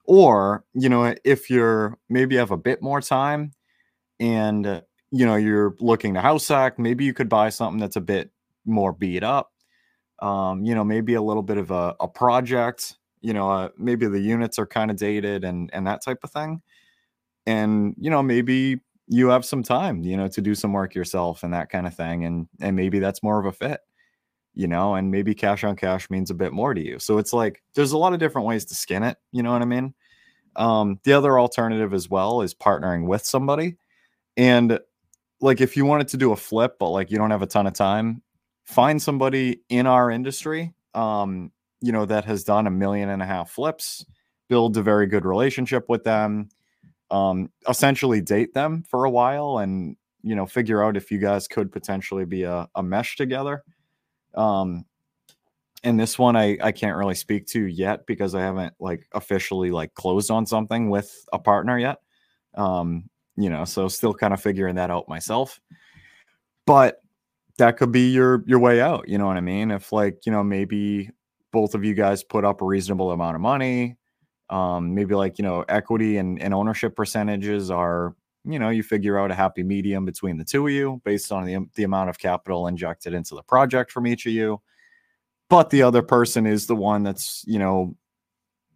or, 0.05 0.63
you 0.73 0.89
know, 0.89 1.15
if 1.23 1.49
you're 1.49 1.97
maybe 2.09 2.35
you 2.35 2.39
have 2.39 2.51
a 2.51 2.57
bit 2.57 2.81
more 2.81 3.01
time 3.01 3.51
and, 4.19 4.67
uh, 4.67 4.81
you 5.11 5.25
know, 5.25 5.35
you're 5.35 5.75
looking 5.79 6.13
to 6.13 6.21
house 6.21 6.47
hack, 6.47 6.79
maybe 6.79 7.05
you 7.05 7.13
could 7.13 7.29
buy 7.29 7.49
something 7.49 7.79
that's 7.79 7.95
a 7.95 8.01
bit 8.01 8.31
more 8.65 8.93
beat 8.93 9.23
up. 9.23 9.51
Um, 10.19 10.63
you 10.63 10.75
know, 10.75 10.83
maybe 10.83 11.15
a 11.15 11.21
little 11.21 11.43
bit 11.43 11.57
of 11.57 11.71
a, 11.71 11.95
a 11.99 12.07
project, 12.07 12.95
you 13.21 13.33
know, 13.33 13.49
uh, 13.49 13.69
maybe 13.77 14.07
the 14.07 14.19
units 14.19 14.57
are 14.59 14.65
kind 14.65 14.91
of 14.91 14.97
dated 14.97 15.43
and, 15.43 15.69
and 15.73 15.87
that 15.87 16.03
type 16.03 16.19
of 16.23 16.31
thing. 16.31 16.61
And, 17.45 17.95
you 17.97 18.09
know, 18.09 18.23
maybe 18.23 18.79
you 19.07 19.29
have 19.29 19.45
some 19.45 19.63
time, 19.63 20.01
you 20.01 20.15
know, 20.15 20.27
to 20.29 20.41
do 20.41 20.55
some 20.55 20.73
work 20.73 20.95
yourself 20.95 21.43
and 21.43 21.53
that 21.53 21.69
kind 21.69 21.85
of 21.85 21.95
thing. 21.95 22.25
And, 22.25 22.47
and 22.61 22.75
maybe 22.75 22.99
that's 22.99 23.21
more 23.21 23.39
of 23.39 23.45
a 23.45 23.51
fit 23.51 23.81
you 24.53 24.67
know, 24.67 24.95
and 24.95 25.11
maybe 25.11 25.33
cash 25.33 25.63
on 25.63 25.75
cash 25.75 26.09
means 26.09 26.29
a 26.29 26.35
bit 26.35 26.53
more 26.53 26.73
to 26.73 26.81
you. 26.81 26.99
So 26.99 27.17
it's 27.17 27.33
like 27.33 27.63
there's 27.75 27.91
a 27.91 27.97
lot 27.97 28.13
of 28.13 28.19
different 28.19 28.47
ways 28.47 28.65
to 28.65 28.75
skin 28.75 29.03
it, 29.03 29.17
you 29.31 29.41
know 29.41 29.51
what 29.51 29.61
I 29.61 29.65
mean? 29.65 29.93
Um, 30.55 30.99
the 31.03 31.13
other 31.13 31.39
alternative 31.39 31.93
as 31.93 32.09
well 32.09 32.41
is 32.41 32.53
partnering 32.53 33.07
with 33.07 33.25
somebody. 33.25 33.77
And 34.37 34.79
like 35.41 35.59
if 35.59 35.75
you 35.75 35.85
wanted 35.85 36.09
to 36.09 36.17
do 36.17 36.31
a 36.31 36.35
flip, 36.35 36.75
but 36.79 36.89
like 36.89 37.09
you 37.09 37.17
don't 37.17 37.31
have 37.31 37.41
a 37.41 37.47
ton 37.47 37.65
of 37.65 37.73
time, 37.73 38.21
find 38.65 39.01
somebody 39.01 39.61
in 39.69 39.87
our 39.87 40.11
industry, 40.11 40.73
um, 40.93 41.51
you 41.81 41.91
know, 41.91 42.05
that 42.05 42.25
has 42.25 42.43
done 42.43 42.67
a 42.67 42.71
million 42.71 43.09
and 43.09 43.21
a 43.21 43.25
half 43.25 43.49
flips, 43.49 44.05
build 44.47 44.77
a 44.77 44.83
very 44.83 45.07
good 45.07 45.25
relationship 45.25 45.85
with 45.89 46.03
them, 46.03 46.49
um, 47.11 47.49
essentially 47.67 48.21
date 48.21 48.53
them 48.53 48.83
for 48.89 49.05
a 49.05 49.09
while 49.09 49.59
and 49.59 49.95
you 50.23 50.35
know 50.35 50.45
figure 50.45 50.83
out 50.83 50.97
if 50.97 51.11
you 51.11 51.17
guys 51.17 51.47
could 51.47 51.71
potentially 51.71 52.25
be 52.25 52.43
a, 52.43 52.67
a 52.75 52.83
mesh 52.83 53.15
together 53.15 53.63
um, 54.35 54.85
and 55.83 55.99
this 55.99 56.17
one 56.17 56.35
I 56.35 56.57
I 56.61 56.71
can't 56.71 56.97
really 56.97 57.15
speak 57.15 57.45
to 57.47 57.65
yet 57.65 58.05
because 58.07 58.35
I 58.35 58.41
haven't 58.41 58.73
like 58.79 59.07
officially 59.13 59.71
like 59.71 59.93
closed 59.93 60.31
on 60.31 60.45
something 60.45 60.89
with 60.89 61.25
a 61.33 61.39
partner 61.39 61.77
yet. 61.77 61.97
Um, 62.55 63.09
you 63.35 63.49
know, 63.49 63.65
so 63.65 63.87
still 63.87 64.13
kind 64.13 64.33
of 64.33 64.41
figuring 64.41 64.75
that 64.75 64.91
out 64.91 65.09
myself. 65.09 65.59
But 66.65 67.01
that 67.57 67.77
could 67.77 67.91
be 67.91 68.11
your 68.11 68.43
your 68.47 68.59
way 68.59 68.81
out, 68.81 69.09
you 69.09 69.17
know 69.17 69.27
what 69.27 69.37
I 69.37 69.41
mean? 69.41 69.71
If 69.71 69.91
like, 69.91 70.25
you 70.25 70.31
know, 70.31 70.43
maybe 70.43 71.09
both 71.51 71.75
of 71.75 71.83
you 71.83 71.93
guys 71.93 72.23
put 72.23 72.45
up 72.45 72.61
a 72.61 72.65
reasonable 72.65 73.11
amount 73.11 73.35
of 73.35 73.41
money, 73.41 73.97
um, 74.49 74.93
maybe 74.93 75.15
like, 75.15 75.37
you 75.37 75.43
know, 75.43 75.65
equity 75.69 76.17
and, 76.17 76.41
and 76.41 76.53
ownership 76.53 76.95
percentages 76.95 77.71
are 77.71 78.15
you 78.45 78.59
know 78.59 78.69
you 78.69 78.83
figure 78.83 79.17
out 79.17 79.31
a 79.31 79.35
happy 79.35 79.63
medium 79.63 80.05
between 80.05 80.37
the 80.37 80.43
two 80.43 80.67
of 80.67 80.73
you 80.73 81.01
based 81.05 81.31
on 81.31 81.45
the, 81.45 81.57
the 81.75 81.83
amount 81.83 82.09
of 82.09 82.19
capital 82.19 82.67
injected 82.67 83.13
into 83.13 83.35
the 83.35 83.43
project 83.43 83.91
from 83.91 84.05
each 84.05 84.25
of 84.25 84.33
you. 84.33 84.61
But 85.49 85.69
the 85.69 85.83
other 85.83 86.01
person 86.01 86.45
is 86.45 86.67
the 86.67 86.75
one 86.75 87.03
that's 87.03 87.43
you 87.47 87.59
know 87.59 87.95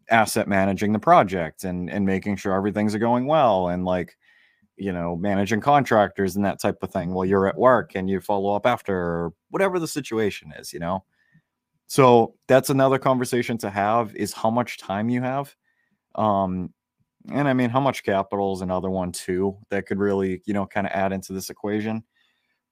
asset 0.09 0.47
managing 0.47 0.93
the 0.93 1.00
project 1.00 1.63
and 1.63 1.89
and 1.89 2.05
making 2.05 2.38
sure 2.38 2.53
everything's 2.53 2.95
going 2.95 3.27
well 3.27 3.67
and 3.67 3.83
like 3.83 4.15
you 4.77 4.93
know 4.93 5.15
managing 5.17 5.59
contractors 5.59 6.36
and 6.36 6.45
that 6.45 6.62
type 6.62 6.77
of 6.81 6.91
thing 6.91 7.13
while 7.13 7.25
you're 7.25 7.47
at 7.47 7.57
work 7.57 7.91
and 7.95 8.09
you 8.09 8.21
follow 8.21 8.55
up 8.55 8.65
after 8.65 9.31
whatever 9.50 9.79
the 9.79 9.88
situation 9.88 10.53
is 10.57 10.71
you 10.71 10.79
know 10.79 11.03
so 11.88 12.36
that's 12.48 12.70
another 12.70 13.00
conversation 13.00 13.58
to 13.58 13.70
have 13.70 14.15
is 14.15 14.34
how 14.34 14.50
much 14.50 14.77
time 14.77 15.10
you 15.10 15.22
have 15.22 15.56
um 16.15 16.72
and 17.32 17.48
I 17.48 17.53
mean, 17.53 17.70
how 17.70 17.79
much 17.79 18.03
capital 18.03 18.53
is 18.53 18.62
another 18.62 18.89
one 18.89 19.12
too 19.12 19.58
that 19.70 19.86
could 19.86 20.00
really, 20.00 20.41
you 20.46 20.53
know, 20.53 20.65
kind 20.65 20.88
of 20.88 20.94
add 20.94 21.12
into 21.12 21.34
this 21.34 21.50
equation. 21.50 22.03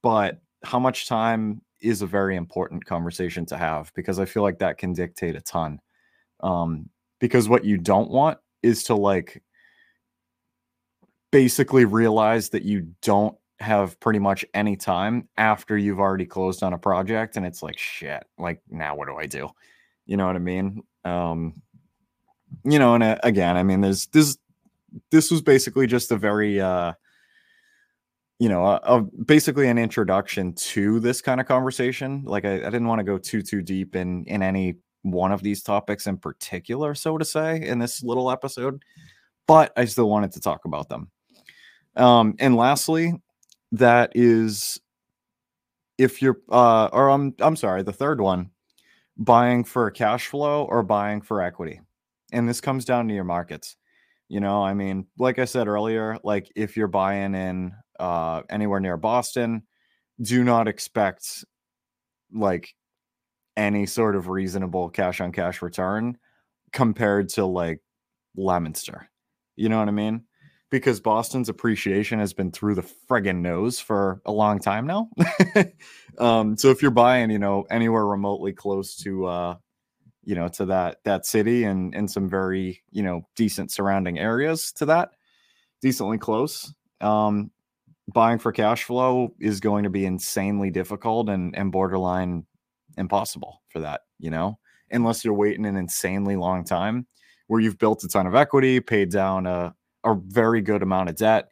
But 0.01 0.39
how 0.63 0.79
much 0.79 1.07
time 1.07 1.62
is 1.81 2.01
a 2.01 2.07
very 2.07 2.36
important 2.36 2.86
conversation 2.86 3.45
to 3.48 3.57
have 3.57 3.91
because 3.95 4.19
I 4.19 4.25
feel 4.25 4.43
like 4.43 4.60
that 4.60 4.77
can 4.77 4.93
dictate 4.93 5.36
a 5.36 5.41
ton. 5.41 5.79
Um, 6.39 6.89
because 7.19 7.50
what 7.50 7.65
you 7.65 7.77
don't 7.77 8.10
want 8.10 8.38
is 8.63 8.84
to 8.86 8.95
like 8.95 9.43
basically 11.31 11.86
realize 11.86 12.50
that 12.50 12.63
you 12.63 12.93
don't 13.01 13.38
have 13.59 14.00
pretty 14.00 14.19
much 14.19 14.45
any 14.53 14.75
time 14.75 15.27
after 15.38 15.77
you've 15.77 16.00
already 16.00 16.25
closed 16.25 16.62
on 16.62 16.74
a 16.74 16.77
project 16.77 17.38
and 17.38 17.45
it's 17.45 17.63
like 17.63 17.77
shit 17.77 18.25
like 18.38 18.62
now 18.69 18.95
what 18.95 19.07
do 19.07 19.15
i 19.15 19.25
do? 19.25 19.50
You 20.05 20.17
know 20.17 20.27
what 20.27 20.35
i 20.35 20.39
mean? 20.39 20.83
Um 21.03 21.62
you 22.63 22.79
know 22.79 22.93
and 22.95 23.03
uh, 23.03 23.17
again 23.24 23.57
i 23.57 23.63
mean 23.63 23.81
there's 23.81 24.05
this 24.07 24.38
this 25.12 25.29
was 25.29 25.41
basically 25.41 25.88
just 25.88 26.12
a 26.12 26.15
very 26.15 26.62
uh 26.62 26.93
you 28.39 28.50
know 28.50 28.65
a, 28.65 28.75
a, 28.83 29.01
basically 29.01 29.67
an 29.67 29.77
introduction 29.77 30.53
to 30.53 31.00
this 31.00 31.21
kind 31.21 31.39
of 31.39 31.47
conversation. 31.47 32.24
Like 32.25 32.45
I, 32.45 32.55
I 32.55 32.65
didn't 32.65 32.88
want 32.88 33.00
to 33.00 33.03
go 33.03 33.17
too 33.17 33.41
too 33.41 33.62
deep 33.62 33.95
in 33.95 34.25
in 34.25 34.43
any 34.43 34.75
one 35.03 35.31
of 35.31 35.43
these 35.43 35.62
topics 35.62 36.07
in 36.07 36.17
particular 36.17 36.95
so 36.95 37.15
to 37.15 37.24
say 37.24 37.62
in 37.62 37.77
this 37.77 38.01
little 38.01 38.31
episode 38.31 38.81
but 39.45 39.71
i 39.77 39.85
still 39.85 40.09
wanted 40.09 40.31
to 40.31 40.39
talk 40.39 40.65
about 40.65 40.89
them. 40.89 41.12
Um 41.95 42.33
and 42.39 42.55
lastly 42.55 43.13
that 43.72 44.12
is 44.15 44.79
if 45.98 46.22
you're 46.22 46.39
uh 46.51 46.89
or 46.91 47.10
i'm 47.10 47.34
i'm 47.39 47.55
sorry 47.55 47.84
the 47.84 47.93
third 47.93 48.19
one 48.22 48.50
buying 49.17 49.63
for 49.63 49.89
cash 49.91 50.27
flow 50.27 50.65
or 50.65 50.84
buying 50.84 51.22
for 51.22 51.41
equity 51.41 51.81
and 52.34 52.50
this 52.50 52.62
comes 52.62 52.86
down 52.86 53.07
to 53.07 53.13
your 53.13 53.24
markets 53.24 53.77
you 54.29 54.39
know, 54.39 54.63
I 54.63 54.74
mean, 54.74 55.07
like 55.19 55.39
I 55.39 55.45
said 55.45 55.67
earlier, 55.67 56.17
like 56.24 56.51
if 56.55 56.77
you're 56.77 56.88
buying 56.88 57.36
in 57.36 57.74
uh 58.00 58.41
anywhere 58.50 58.79
near 58.79 58.98
Boston, 58.98 59.63
do 60.22 60.43
not 60.43 60.67
expect 60.67 61.45
like 62.34 62.74
any 63.57 63.86
sort 63.86 64.15
of 64.15 64.27
reasonable 64.29 64.89
cash 64.89 65.22
on 65.22 65.31
cash 65.31 65.62
return 65.62 66.17
compared 66.74 67.29
to 67.29 67.45
like 67.45 67.81
Leominster. 68.36 69.10
You 69.55 69.69
know 69.69 69.79
what 69.79 69.88
I 69.88 69.91
mean? 69.91 70.24
Because 70.72 71.00
Boston's 71.00 71.48
appreciation 71.48 72.19
has 72.19 72.34
been 72.34 72.51
through 72.51 72.75
the 72.75 72.86
friggin' 73.10 73.41
nose 73.41 73.79
for 73.79 74.22
a 74.25 74.31
long 74.31 74.60
time 74.60 74.88
now. 74.88 75.10
um, 76.17 76.57
so 76.57 76.69
if 76.69 76.81
you're 76.81 76.91
buying, 76.91 77.29
you 77.29 77.39
know, 77.39 77.65
anywhere 77.69 78.05
remotely 78.05 78.51
close 78.51 78.95
to 78.98 79.25
uh 79.25 79.55
you 80.25 80.36
know 80.36 80.48
to 80.50 80.65
that 80.65 80.98
that 81.05 81.25
city 81.25 81.63
and 81.63 81.95
and 81.95 82.12
some 82.12 82.27
very 82.27 82.84
you 82.91 83.03
know 83.03 83.22
decent 83.36 83.72
surrounding 83.72 84.19
areas 84.19 84.72
to 84.74 84.86
that 84.86 85.12
decently 85.81 86.17
close 86.17 86.74
um 87.00 87.51
buying 88.12 88.39
for 88.39 88.51
cash 88.51 88.84
flow 88.84 89.34
is 89.39 89.60
going 89.60 89.84
to 89.84 89.89
be 89.89 90.05
insanely 90.05 90.72
difficult 90.72 91.29
and 91.29 91.55
and 91.55 91.72
borderline 91.72 92.45
impossible 92.98 93.62
for 93.69 93.79
that 93.79 94.01
you 94.19 94.29
know 94.29 94.57
unless 94.91 95.24
you're 95.24 95.34
waiting 95.34 95.65
an 95.65 95.77
insanely 95.77 96.36
long 96.36 96.63
time 96.63 97.05
where 97.48 97.62
you've 97.62 97.77
built 97.77 98.03
a 98.03 98.07
ton 98.07 98.27
of 98.27 98.36
equity 98.36 98.79
paid 98.79 99.12
down 99.12 99.45
a, 99.45 99.74
a 100.05 100.15
very 100.15 100.62
good 100.62 100.83
amount 100.83 101.09
of 101.09 101.15
debt 101.15 101.50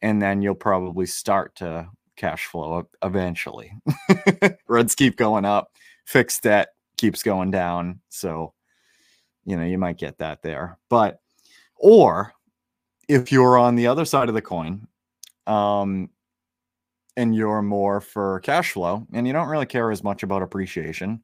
and 0.00 0.20
then 0.20 0.42
you'll 0.42 0.54
probably 0.54 1.06
start 1.06 1.54
to 1.54 1.86
cash 2.16 2.46
flow 2.46 2.88
eventually 3.02 3.72
rents 4.68 4.94
keep 4.94 5.16
going 5.16 5.44
up 5.44 5.70
fixed 6.04 6.42
debt 6.42 6.68
keeps 7.02 7.24
going 7.24 7.50
down. 7.50 8.00
So, 8.08 8.54
you 9.44 9.56
know, 9.56 9.64
you 9.64 9.76
might 9.76 9.98
get 9.98 10.18
that 10.18 10.42
there. 10.42 10.78
But, 10.88 11.20
or 11.76 12.32
if 13.08 13.32
you're 13.32 13.58
on 13.58 13.74
the 13.74 13.88
other 13.88 14.04
side 14.04 14.28
of 14.28 14.34
the 14.34 14.40
coin, 14.42 14.86
um, 15.46 16.10
and 17.16 17.34
you're 17.34 17.60
more 17.60 18.00
for 18.00 18.40
cash 18.40 18.72
flow 18.72 19.06
and 19.12 19.26
you 19.26 19.34
don't 19.34 19.48
really 19.48 19.66
care 19.66 19.90
as 19.90 20.02
much 20.02 20.22
about 20.22 20.42
appreciation, 20.42 21.22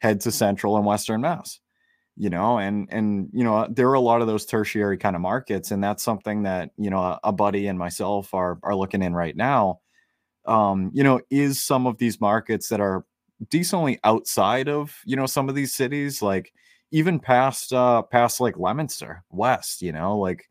head 0.00 0.20
to 0.22 0.32
central 0.32 0.76
and 0.76 0.84
western 0.84 1.20
mass 1.20 1.60
you 2.16 2.30
know 2.30 2.58
and 2.58 2.88
and 2.90 3.28
you 3.32 3.44
know 3.44 3.66
there 3.70 3.88
are 3.88 3.94
a 3.94 4.00
lot 4.00 4.20
of 4.20 4.26
those 4.26 4.46
tertiary 4.46 4.98
kind 4.98 5.16
of 5.16 5.22
markets 5.22 5.70
and 5.70 5.82
that's 5.82 6.02
something 6.02 6.42
that 6.42 6.70
you 6.76 6.90
know 6.90 7.00
a, 7.00 7.20
a 7.24 7.32
buddy 7.32 7.66
and 7.68 7.78
myself 7.78 8.34
are 8.34 8.58
are 8.62 8.74
looking 8.76 9.02
in 9.02 9.14
right 9.14 9.36
now. 9.36 9.80
Um 10.46 10.90
you 10.94 11.04
know 11.04 11.20
is 11.30 11.62
some 11.62 11.86
of 11.86 11.98
these 11.98 12.20
markets 12.20 12.68
that 12.68 12.80
are 12.80 13.04
decently 13.50 13.98
outside 14.04 14.68
of 14.68 14.96
you 15.06 15.16
know 15.16 15.26
some 15.26 15.48
of 15.48 15.54
these 15.54 15.74
cities 15.74 16.22
like 16.22 16.52
even 16.92 17.20
past 17.20 17.72
uh 17.72 18.02
past 18.02 18.40
like 18.40 18.56
leominster 18.58 19.22
west 19.30 19.82
you 19.82 19.92
know 19.92 20.18
like 20.18 20.48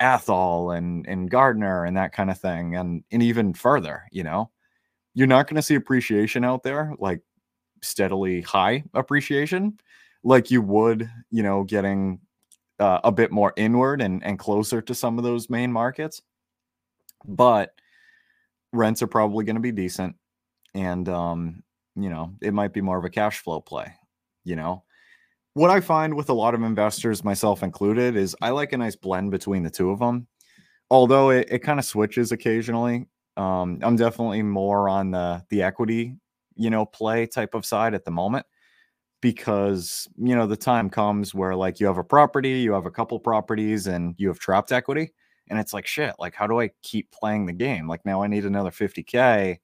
athol 0.00 0.70
and 0.72 1.06
and 1.08 1.30
gardner 1.30 1.84
and 1.84 1.96
that 1.96 2.12
kind 2.12 2.30
of 2.30 2.38
thing 2.38 2.76
and 2.76 3.04
and 3.12 3.22
even 3.22 3.54
further 3.54 4.04
you 4.12 4.22
know? 4.24 4.50
You're 5.14 5.26
not 5.26 5.46
going 5.48 5.56
to 5.56 5.62
see 5.62 5.74
appreciation 5.76 6.44
out 6.44 6.62
there 6.62 6.94
like 6.98 7.22
steadily 7.82 8.42
high 8.42 8.84
appreciation 8.94 9.78
like 10.26 10.50
you 10.50 10.60
would 10.60 11.08
you 11.30 11.42
know 11.42 11.64
getting 11.64 12.20
uh, 12.78 13.00
a 13.04 13.12
bit 13.12 13.32
more 13.32 13.52
inward 13.56 14.02
and 14.02 14.22
and 14.24 14.38
closer 14.38 14.82
to 14.82 14.94
some 14.94 15.16
of 15.18 15.24
those 15.24 15.48
main 15.48 15.72
markets 15.72 16.20
but 17.24 17.72
rents 18.72 19.02
are 19.02 19.06
probably 19.06 19.44
going 19.44 19.56
to 19.56 19.62
be 19.62 19.72
decent 19.72 20.14
and 20.74 21.08
um 21.08 21.62
you 21.96 22.10
know, 22.10 22.34
it 22.42 22.54
might 22.54 22.72
be 22.72 22.82
more 22.82 22.98
of 22.98 23.04
a 23.04 23.10
cash 23.10 23.40
flow 23.40 23.60
play, 23.60 23.92
you 24.44 24.54
know. 24.54 24.84
What 25.54 25.70
I 25.70 25.80
find 25.80 26.14
with 26.14 26.28
a 26.28 26.34
lot 26.34 26.54
of 26.54 26.62
investors, 26.62 27.24
myself 27.24 27.62
included, 27.62 28.14
is 28.14 28.36
I 28.42 28.50
like 28.50 28.74
a 28.74 28.76
nice 28.76 28.94
blend 28.94 29.30
between 29.30 29.62
the 29.62 29.70
two 29.70 29.90
of 29.90 29.98
them. 29.98 30.26
Although 30.90 31.30
it, 31.30 31.48
it 31.50 31.58
kind 31.60 31.78
of 31.78 31.86
switches 31.86 32.30
occasionally. 32.30 33.06
Um, 33.38 33.78
I'm 33.82 33.96
definitely 33.96 34.42
more 34.42 34.88
on 34.88 35.10
the 35.10 35.42
the 35.48 35.62
equity, 35.62 36.16
you 36.54 36.70
know, 36.70 36.84
play 36.84 37.26
type 37.26 37.54
of 37.54 37.64
side 37.64 37.94
at 37.94 38.04
the 38.04 38.10
moment 38.10 38.46
because 39.26 40.08
you 40.16 40.36
know 40.36 40.46
the 40.46 40.56
time 40.56 40.88
comes 40.88 41.34
where 41.34 41.56
like 41.56 41.80
you 41.80 41.86
have 41.86 41.98
a 41.98 42.04
property, 42.04 42.60
you 42.60 42.72
have 42.72 42.86
a 42.86 42.92
couple 42.92 43.18
properties, 43.18 43.88
and 43.88 44.14
you 44.18 44.28
have 44.28 44.38
trapped 44.38 44.70
equity, 44.70 45.10
and 45.50 45.58
it's 45.58 45.72
like 45.72 45.84
shit. 45.84 46.14
Like, 46.20 46.36
how 46.36 46.46
do 46.46 46.60
I 46.60 46.70
keep 46.84 47.10
playing 47.10 47.46
the 47.46 47.52
game? 47.52 47.88
Like 47.88 48.06
now 48.06 48.22
I 48.22 48.28
need 48.28 48.44
another 48.44 48.70
50k 48.70 49.58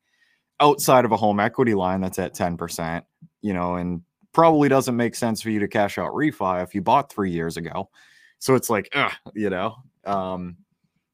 outside 0.59 1.05
of 1.05 1.13
a 1.13 1.17
home 1.17 1.39
equity 1.39 1.75
line 1.75 2.01
that's 2.01 2.19
at 2.19 2.35
10%, 2.35 3.03
you 3.41 3.55
know, 3.55 3.77
and 3.77 4.03
probably 4.33 4.69
doesn't 4.69 4.97
make 4.97 5.15
sense 5.15 5.41
for 5.41 5.51
you 5.51 5.61
to 5.61 5.69
cash 5.69 5.97
out 5.97 6.11
refi 6.11 6.61
if 6.65 6.75
you 6.75 6.83
bought 6.83 7.13
three 7.13 7.31
years 7.31 7.57
ago. 7.57 7.89
So 8.41 8.57
it's 8.57 8.69
like, 8.69 8.89
ugh, 8.97 9.13
you 9.33 9.49
know, 9.49 9.77
um, 10.05 10.57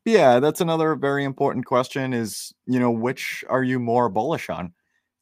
yeah, 0.07 0.41
that's 0.41 0.63
another 0.63 0.95
very 0.95 1.25
important 1.25 1.67
question 1.67 2.15
is, 2.15 2.55
you 2.67 2.81
know, 2.81 2.91
which 2.91 3.45
are 3.51 3.63
you 3.63 3.79
more 3.79 4.09
bullish 4.09 4.49
on 4.49 4.73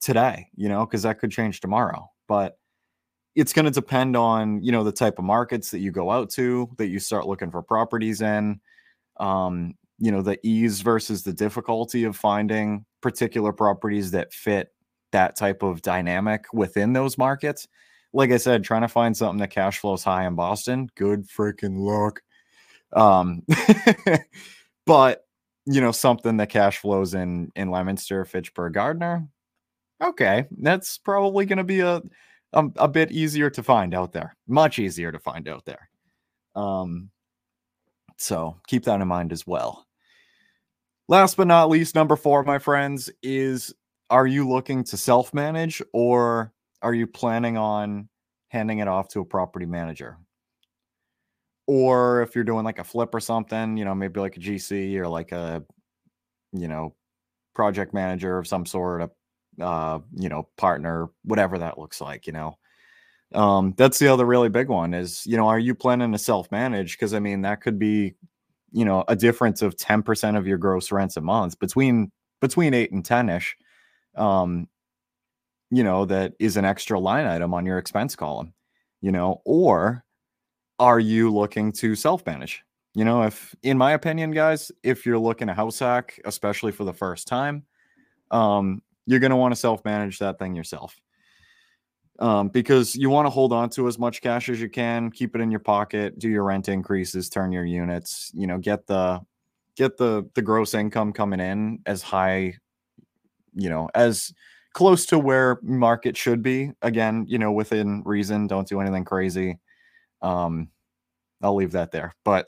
today, 0.00 0.46
you 0.54 0.68
know, 0.68 0.86
because 0.86 1.02
that 1.02 1.18
could 1.18 1.32
change 1.32 1.58
tomorrow. 1.58 2.08
But 2.28 2.56
it's 3.36 3.52
going 3.52 3.66
to 3.66 3.70
depend 3.70 4.16
on, 4.16 4.62
you 4.62 4.72
know, 4.72 4.82
the 4.82 4.92
type 4.92 5.18
of 5.18 5.24
markets 5.24 5.70
that 5.70 5.78
you 5.78 5.92
go 5.92 6.10
out 6.10 6.30
to, 6.30 6.68
that 6.78 6.88
you 6.88 6.98
start 6.98 7.26
looking 7.26 7.50
for 7.50 7.62
properties 7.62 8.20
in, 8.22 8.60
um, 9.18 9.74
you 9.98 10.10
know, 10.10 10.22
the 10.22 10.38
ease 10.42 10.80
versus 10.80 11.22
the 11.22 11.32
difficulty 11.32 12.04
of 12.04 12.16
finding 12.16 12.84
particular 13.00 13.52
properties 13.52 14.10
that 14.10 14.32
fit 14.32 14.72
that 15.12 15.36
type 15.36 15.62
of 15.62 15.82
dynamic 15.82 16.46
within 16.52 16.92
those 16.92 17.16
markets. 17.16 17.68
Like 18.12 18.32
I 18.32 18.38
said, 18.38 18.64
trying 18.64 18.82
to 18.82 18.88
find 18.88 19.16
something 19.16 19.38
that 19.38 19.50
cash 19.50 19.78
flows 19.78 20.02
high 20.02 20.26
in 20.26 20.34
Boston, 20.34 20.88
good 20.96 21.28
freaking 21.28 21.78
luck. 21.78 22.22
Um, 22.92 23.42
but 24.86 25.24
you 25.66 25.80
know, 25.80 25.92
something 25.92 26.38
that 26.38 26.48
cash 26.48 26.78
flows 26.78 27.14
in 27.14 27.52
in 27.54 27.70
Leominster, 27.70 28.24
Fitchburg, 28.24 28.74
gardner 28.74 29.28
Okay, 30.02 30.44
that's 30.58 30.98
probably 30.98 31.46
going 31.46 31.58
to 31.58 31.64
be 31.64 31.80
a, 31.80 32.02
a 32.56 32.64
a 32.76 32.88
bit 32.88 33.12
easier 33.12 33.50
to 33.50 33.62
find 33.62 33.94
out 33.94 34.12
there. 34.12 34.34
Much 34.48 34.78
easier 34.78 35.12
to 35.12 35.18
find 35.20 35.46
out 35.48 35.64
there. 35.64 35.88
Um, 36.56 37.10
so 38.16 38.56
keep 38.66 38.84
that 38.84 39.00
in 39.00 39.06
mind 39.06 39.32
as 39.32 39.46
well. 39.46 39.86
Last 41.08 41.36
but 41.36 41.46
not 41.46 41.68
least, 41.68 41.94
number 41.94 42.16
four, 42.16 42.42
my 42.42 42.58
friends, 42.58 43.10
is 43.22 43.72
are 44.10 44.26
you 44.26 44.48
looking 44.48 44.82
to 44.84 44.96
self 44.96 45.32
manage 45.32 45.82
or 45.92 46.52
are 46.82 46.94
you 46.94 47.06
planning 47.06 47.56
on 47.56 48.08
handing 48.48 48.78
it 48.78 48.88
off 48.88 49.08
to 49.08 49.20
a 49.20 49.24
property 49.24 49.66
manager? 49.66 50.18
Or 51.66 52.22
if 52.22 52.34
you're 52.34 52.44
doing 52.44 52.64
like 52.64 52.78
a 52.78 52.84
flip 52.84 53.14
or 53.14 53.20
something, 53.20 53.76
you 53.76 53.84
know, 53.84 53.94
maybe 53.94 54.20
like 54.20 54.36
a 54.36 54.40
GC 54.40 54.96
or 54.96 55.08
like 55.08 55.32
a, 55.32 55.62
you 56.52 56.68
know, 56.68 56.94
project 57.54 57.92
manager 57.92 58.38
of 58.38 58.46
some 58.46 58.64
sort, 58.64 59.02
a, 59.02 59.10
uh, 59.60 60.00
you 60.14 60.28
know, 60.28 60.48
partner, 60.56 61.08
whatever 61.24 61.58
that 61.58 61.78
looks 61.78 62.00
like, 62.00 62.26
you 62.26 62.32
know. 62.32 62.58
Um, 63.34 63.74
that's 63.76 63.98
the 63.98 64.08
other 64.08 64.24
really 64.24 64.48
big 64.48 64.68
one 64.68 64.94
is, 64.94 65.26
you 65.26 65.36
know, 65.36 65.48
are 65.48 65.58
you 65.58 65.74
planning 65.74 66.12
to 66.12 66.18
self 66.18 66.50
manage? 66.52 66.92
Because 66.92 67.12
I 67.12 67.18
mean, 67.18 67.42
that 67.42 67.60
could 67.60 67.78
be 67.78 68.14
you 68.72 68.84
know 68.84 69.04
a 69.08 69.16
difference 69.16 69.62
of 69.62 69.76
10% 69.76 70.36
of 70.36 70.46
your 70.46 70.58
gross 70.58 70.92
rents 70.92 71.16
a 71.16 71.20
month 71.20 71.58
between 71.58 72.10
between 72.40 72.74
8 72.74 72.92
and 72.92 73.04
10ish 73.04 73.52
um 74.16 74.68
you 75.70 75.82
know 75.82 76.04
that 76.04 76.34
is 76.38 76.56
an 76.56 76.64
extra 76.64 76.98
line 76.98 77.26
item 77.26 77.54
on 77.54 77.64
your 77.64 77.78
expense 77.78 78.14
column 78.14 78.52
you 79.00 79.10
know 79.10 79.40
or 79.44 80.04
are 80.78 81.00
you 81.00 81.32
looking 81.32 81.72
to 81.72 81.94
self 81.94 82.24
manage 82.26 82.62
you 82.94 83.04
know 83.04 83.22
if 83.22 83.54
in 83.62 83.78
my 83.78 83.92
opinion 83.92 84.30
guys 84.30 84.70
if 84.82 85.06
you're 85.06 85.18
looking 85.18 85.46
to 85.46 85.54
house 85.54 85.78
hack 85.78 86.20
especially 86.26 86.72
for 86.72 86.84
the 86.84 86.92
first 86.92 87.26
time 87.26 87.64
um 88.30 88.82
you're 89.06 89.20
going 89.20 89.30
to 89.30 89.36
want 89.36 89.52
to 89.52 89.60
self 89.60 89.84
manage 89.84 90.18
that 90.18 90.38
thing 90.38 90.54
yourself 90.54 90.96
um, 92.18 92.48
because 92.48 92.96
you 92.96 93.10
want 93.10 93.26
to 93.26 93.30
hold 93.30 93.52
on 93.52 93.68
to 93.70 93.88
as 93.88 93.98
much 93.98 94.20
cash 94.20 94.48
as 94.48 94.60
you 94.60 94.68
can, 94.68 95.10
keep 95.10 95.34
it 95.34 95.40
in 95.40 95.50
your 95.50 95.60
pocket, 95.60 96.18
do 96.18 96.28
your 96.28 96.44
rent 96.44 96.68
increases, 96.68 97.28
turn 97.28 97.52
your 97.52 97.64
units, 97.64 98.30
you 98.34 98.46
know, 98.46 98.58
get 98.58 98.86
the 98.86 99.20
get 99.76 99.96
the 99.96 100.28
the 100.34 100.42
gross 100.42 100.74
income 100.74 101.12
coming 101.12 101.40
in 101.40 101.80
as 101.86 102.02
high, 102.02 102.54
you 103.54 103.68
know, 103.68 103.88
as 103.94 104.32
close 104.72 105.06
to 105.06 105.18
where 105.18 105.58
market 105.62 106.16
should 106.16 106.42
be. 106.42 106.72
Again, 106.82 107.26
you 107.28 107.38
know, 107.38 107.52
within 107.52 108.02
reason, 108.04 108.46
don't 108.46 108.68
do 108.68 108.80
anything 108.80 109.04
crazy. 109.04 109.58
Um, 110.22 110.68
I'll 111.42 111.54
leave 111.54 111.72
that 111.72 111.92
there. 111.92 112.14
But 112.24 112.46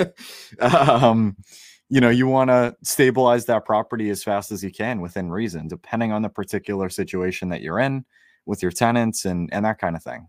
um, 0.60 1.36
you 1.90 2.00
know, 2.00 2.10
you 2.10 2.26
want 2.26 2.50
to 2.50 2.76
stabilize 2.82 3.46
that 3.46 3.64
property 3.64 4.10
as 4.10 4.22
fast 4.22 4.52
as 4.52 4.62
you 4.62 4.70
can 4.70 5.00
within 5.00 5.30
reason, 5.30 5.68
depending 5.68 6.12
on 6.12 6.22
the 6.22 6.28
particular 6.28 6.90
situation 6.90 7.48
that 7.48 7.62
you're 7.62 7.78
in 7.78 8.04
with 8.46 8.62
your 8.62 8.72
tenants 8.72 9.24
and 9.24 9.48
and 9.52 9.64
that 9.64 9.78
kind 9.78 9.96
of 9.96 10.02
thing. 10.02 10.28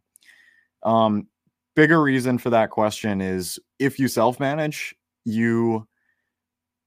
Um, 0.84 1.28
bigger 1.76 2.02
reason 2.02 2.38
for 2.38 2.50
that 2.52 2.69
question 2.69 3.22
is 3.22 3.60
if 3.78 4.00
you 4.00 4.08
self 4.08 4.39
manage, 4.39 4.95
you 5.26 5.88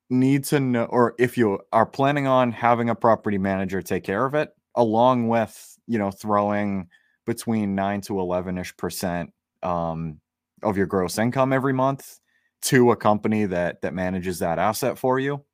need 0.08 0.44
to 0.44 0.60
know, 0.60 0.84
or 0.84 1.14
if 1.18 1.36
you 1.36 1.58
are 1.72 1.86
planning 1.86 2.26
on 2.26 2.52
having 2.52 2.88
a 2.90 2.94
property 2.94 3.38
manager 3.38 3.82
take 3.82 4.04
care 4.04 4.24
of 4.24 4.34
it, 4.34 4.50
along 4.76 5.28
with 5.28 5.78
you 5.86 5.98
know 5.98 6.10
throwing 6.10 6.88
between 7.26 7.74
nine 7.74 8.00
to 8.00 8.20
eleven 8.20 8.56
ish 8.56 8.74
percent 8.78 9.32
um, 9.62 10.18
of 10.62 10.78
your 10.78 10.86
gross 10.86 11.18
income 11.18 11.52
every 11.52 11.74
month 11.74 12.20
to 12.62 12.92
a 12.92 12.96
company 12.96 13.46
that 13.46 13.82
that 13.82 13.94
manages 13.94 14.38
that 14.40 14.58
asset 14.58 14.98
for 14.98 15.18
you. 15.18 15.44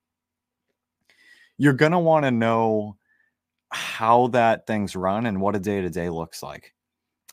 You're 1.57 1.73
gonna 1.73 2.01
want 2.01 2.25
to 2.25 2.31
know 2.31 2.97
how 3.71 4.29
that 4.29 4.67
thing's 4.67 4.97
run 4.97 5.27
and 5.27 5.41
what 5.41 5.57
a 5.57 5.61
day 5.61 5.81
to 5.81 5.91
day 5.91 6.09
looks 6.09 6.43
like. 6.43 6.75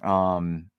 Um, 0.03 0.69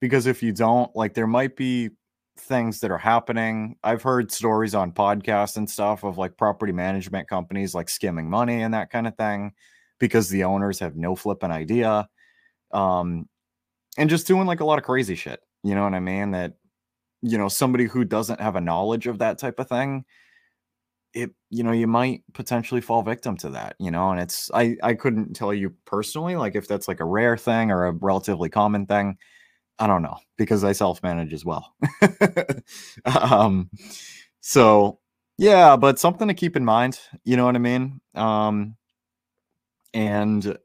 because 0.00 0.26
if 0.26 0.42
you 0.42 0.52
don't, 0.52 0.94
like, 0.94 1.14
there 1.14 1.26
might 1.26 1.56
be 1.56 1.90
things 2.38 2.80
that 2.80 2.90
are 2.90 2.98
happening. 2.98 3.76
I've 3.82 4.02
heard 4.02 4.30
stories 4.30 4.74
on 4.74 4.92
podcasts 4.92 5.56
and 5.56 5.68
stuff 5.68 6.04
of 6.04 6.18
like 6.18 6.36
property 6.36 6.72
management 6.72 7.28
companies 7.28 7.74
like 7.74 7.88
skimming 7.88 8.28
money 8.28 8.62
and 8.62 8.74
that 8.74 8.90
kind 8.90 9.06
of 9.06 9.16
thing 9.16 9.52
because 9.98 10.28
the 10.28 10.44
owners 10.44 10.78
have 10.80 10.96
no 10.96 11.16
flipping 11.16 11.50
idea. 11.50 12.08
Um, 12.72 13.28
and 13.96 14.10
just 14.10 14.26
doing 14.26 14.46
like 14.46 14.60
a 14.60 14.64
lot 14.64 14.78
of 14.78 14.84
crazy 14.84 15.14
shit. 15.14 15.40
You 15.62 15.74
know 15.74 15.84
what 15.84 15.94
I 15.94 16.00
mean? 16.00 16.32
That, 16.32 16.52
you 17.22 17.38
know, 17.38 17.48
somebody 17.48 17.84
who 17.86 18.04
doesn't 18.04 18.40
have 18.40 18.56
a 18.56 18.60
knowledge 18.60 19.06
of 19.06 19.18
that 19.18 19.38
type 19.38 19.58
of 19.58 19.68
thing 19.68 20.04
it 21.14 21.30
you 21.50 21.62
know 21.64 21.72
you 21.72 21.86
might 21.86 22.22
potentially 22.34 22.80
fall 22.80 23.02
victim 23.02 23.36
to 23.36 23.48
that 23.50 23.74
you 23.78 23.90
know 23.90 24.10
and 24.10 24.20
it's 24.20 24.50
i 24.54 24.76
i 24.82 24.92
couldn't 24.94 25.34
tell 25.34 25.52
you 25.52 25.72
personally 25.86 26.36
like 26.36 26.54
if 26.54 26.68
that's 26.68 26.88
like 26.88 27.00
a 27.00 27.04
rare 27.04 27.36
thing 27.36 27.70
or 27.70 27.86
a 27.86 27.92
relatively 27.92 28.48
common 28.48 28.86
thing 28.86 29.16
i 29.78 29.86
don't 29.86 30.02
know 30.02 30.16
because 30.38 30.64
i 30.64 30.72
self 30.72 31.02
manage 31.02 31.32
as 31.34 31.44
well. 31.44 31.74
Um 33.06 33.70
so 34.40 35.00
yeah 35.38 35.76
but 35.76 35.98
something 35.98 36.28
to 36.28 36.34
keep 36.34 36.56
in 36.56 36.64
mind 36.64 37.00
you 37.24 37.36
know 37.36 37.46
what 37.46 37.56
i 37.56 37.58
mean? 37.58 38.00
Um 38.14 38.76
and 39.94 40.56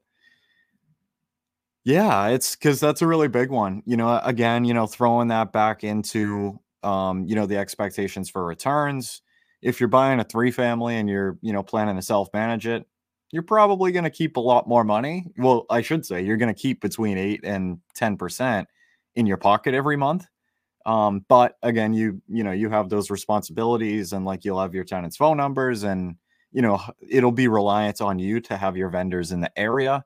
yeah 1.84 2.28
it's 2.28 2.56
because 2.56 2.80
that's 2.80 3.02
a 3.02 3.08
really 3.08 3.28
big 3.28 3.50
one 3.50 3.82
you 3.86 3.98
know 3.98 4.20
again 4.24 4.66
you 4.66 4.74
know 4.74 4.86
throwing 4.86 5.28
that 5.30 5.52
back 5.52 5.84
into 5.84 6.60
um 6.84 7.26
you 7.28 7.36
know 7.36 7.46
the 7.46 7.58
expectations 7.58 8.30
for 8.30 8.46
returns. 8.46 9.22
If 9.62 9.80
you're 9.80 9.90
buying 9.90 10.20
a 10.20 10.24
three 10.24 10.50
family 10.52 10.98
and 10.98 11.08
you're 11.10 11.38
you 11.42 11.54
know 11.54 11.64
planning 11.64 11.96
to 11.96 12.02
self 12.02 12.30
manage 12.34 12.68
it 12.68 12.86
you're 13.32 13.44
probably 13.44 13.92
going 13.94 14.04
to 14.04 14.10
keep 14.10 14.36
a 14.36 14.40
lot 14.42 14.68
more 14.68 14.84
money. 14.84 15.28
Well 15.38 15.66
i 15.70 15.82
should 15.82 16.06
say 16.06 16.22
you're 16.24 16.38
going 16.38 16.54
to 16.54 16.60
keep 16.60 16.82
between 16.82 17.18
8 17.18 17.42
and 17.44 17.80
10% 17.96 18.68
in 19.16 19.26
your 19.28 19.38
pocket 19.38 19.74
every 19.76 19.98
month. 19.98 20.26
Um, 20.86 21.26
but 21.30 21.58
again 21.64 21.94
you 21.94 22.22
you 22.28 22.44
know 22.44 22.52
you 22.52 22.70
have 22.70 22.90
those 22.90 23.12
responsibilities 23.12 24.14
and 24.14 24.26
like 24.26 24.44
you'll 24.46 24.62
have 24.62 24.74
your 24.76 24.84
tenants 24.86 25.18
phone 25.18 25.38
numbers 25.38 25.84
and 25.84 26.16
you 26.52 26.62
know 26.64 26.80
it'll 27.08 27.32
be 27.32 27.48
reliant 27.48 28.02
on 28.02 28.20
you 28.20 28.40
to 28.42 28.58
have 28.58 28.76
your 28.78 28.90
vendors 28.90 29.32
in 29.32 29.42
the 29.42 29.52
area 29.60 30.04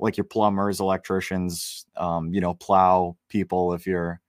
like 0.00 0.16
your 0.16 0.24
plumbers 0.24 0.80
electricians 0.80 1.86
um, 1.96 2.32
you 2.32 2.40
know 2.40 2.54
plow 2.54 3.16
people 3.28 3.72
if 3.72 3.86
you're 3.86 4.20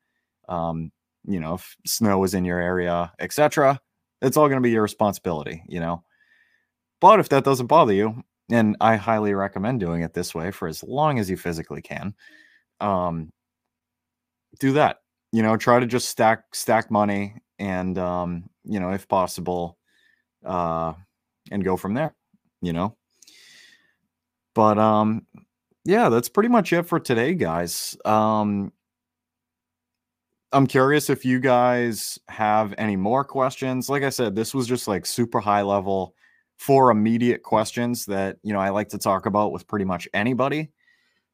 um, 0.47 0.91
you 1.25 1.39
know 1.39 1.55
if 1.55 1.75
snow 1.85 2.23
is 2.23 2.33
in 2.33 2.45
your 2.45 2.59
area 2.59 3.11
etc 3.19 3.79
it's 4.21 4.37
all 4.37 4.47
going 4.47 4.57
to 4.57 4.67
be 4.67 4.71
your 4.71 4.81
responsibility, 4.81 5.63
you 5.67 5.79
know. 5.79 6.03
But 7.01 7.19
if 7.19 7.29
that 7.29 7.43
doesn't 7.43 7.67
bother 7.67 7.93
you, 7.93 8.23
and 8.51 8.75
I 8.81 8.95
highly 8.95 9.33
recommend 9.33 9.79
doing 9.79 10.01
it 10.01 10.13
this 10.13 10.35
way 10.35 10.51
for 10.51 10.67
as 10.67 10.83
long 10.83 11.19
as 11.19 11.29
you 11.29 11.37
physically 11.37 11.81
can, 11.81 12.13
um, 12.81 13.31
do 14.59 14.73
that. 14.73 14.97
You 15.31 15.43
know, 15.43 15.55
try 15.57 15.79
to 15.79 15.85
just 15.85 16.09
stack 16.09 16.43
stack 16.53 16.91
money, 16.91 17.35
and 17.59 17.97
um, 17.97 18.49
you 18.65 18.79
know, 18.79 18.91
if 18.91 19.07
possible, 19.07 19.77
uh, 20.43 20.93
and 21.51 21.63
go 21.63 21.77
from 21.77 21.93
there. 21.93 22.15
You 22.61 22.73
know. 22.73 22.97
But 24.55 24.77
um, 24.77 25.25
yeah, 25.85 26.09
that's 26.09 26.29
pretty 26.29 26.49
much 26.49 26.73
it 26.73 26.83
for 26.83 26.99
today, 26.99 27.33
guys. 27.33 27.97
Um, 28.05 28.71
I'm 30.51 30.67
curious 30.67 31.09
if 31.09 31.25
you 31.25 31.39
guys 31.39 32.17
have 32.27 32.73
any 32.77 32.95
more 32.95 33.23
questions. 33.23 33.89
Like 33.89 34.03
I 34.03 34.09
said, 34.09 34.35
this 34.35 34.53
was 34.53 34.67
just 34.67 34.87
like 34.87 35.05
super 35.05 35.39
high 35.39 35.61
level 35.61 36.15
for 36.57 36.91
immediate 36.91 37.43
questions 37.43 38.05
that 38.07 38.37
you 38.43 38.53
know 38.53 38.59
I 38.59 38.69
like 38.69 38.89
to 38.89 38.97
talk 38.97 39.25
about 39.25 39.51
with 39.51 39.67
pretty 39.67 39.85
much 39.85 40.07
anybody. 40.13 40.69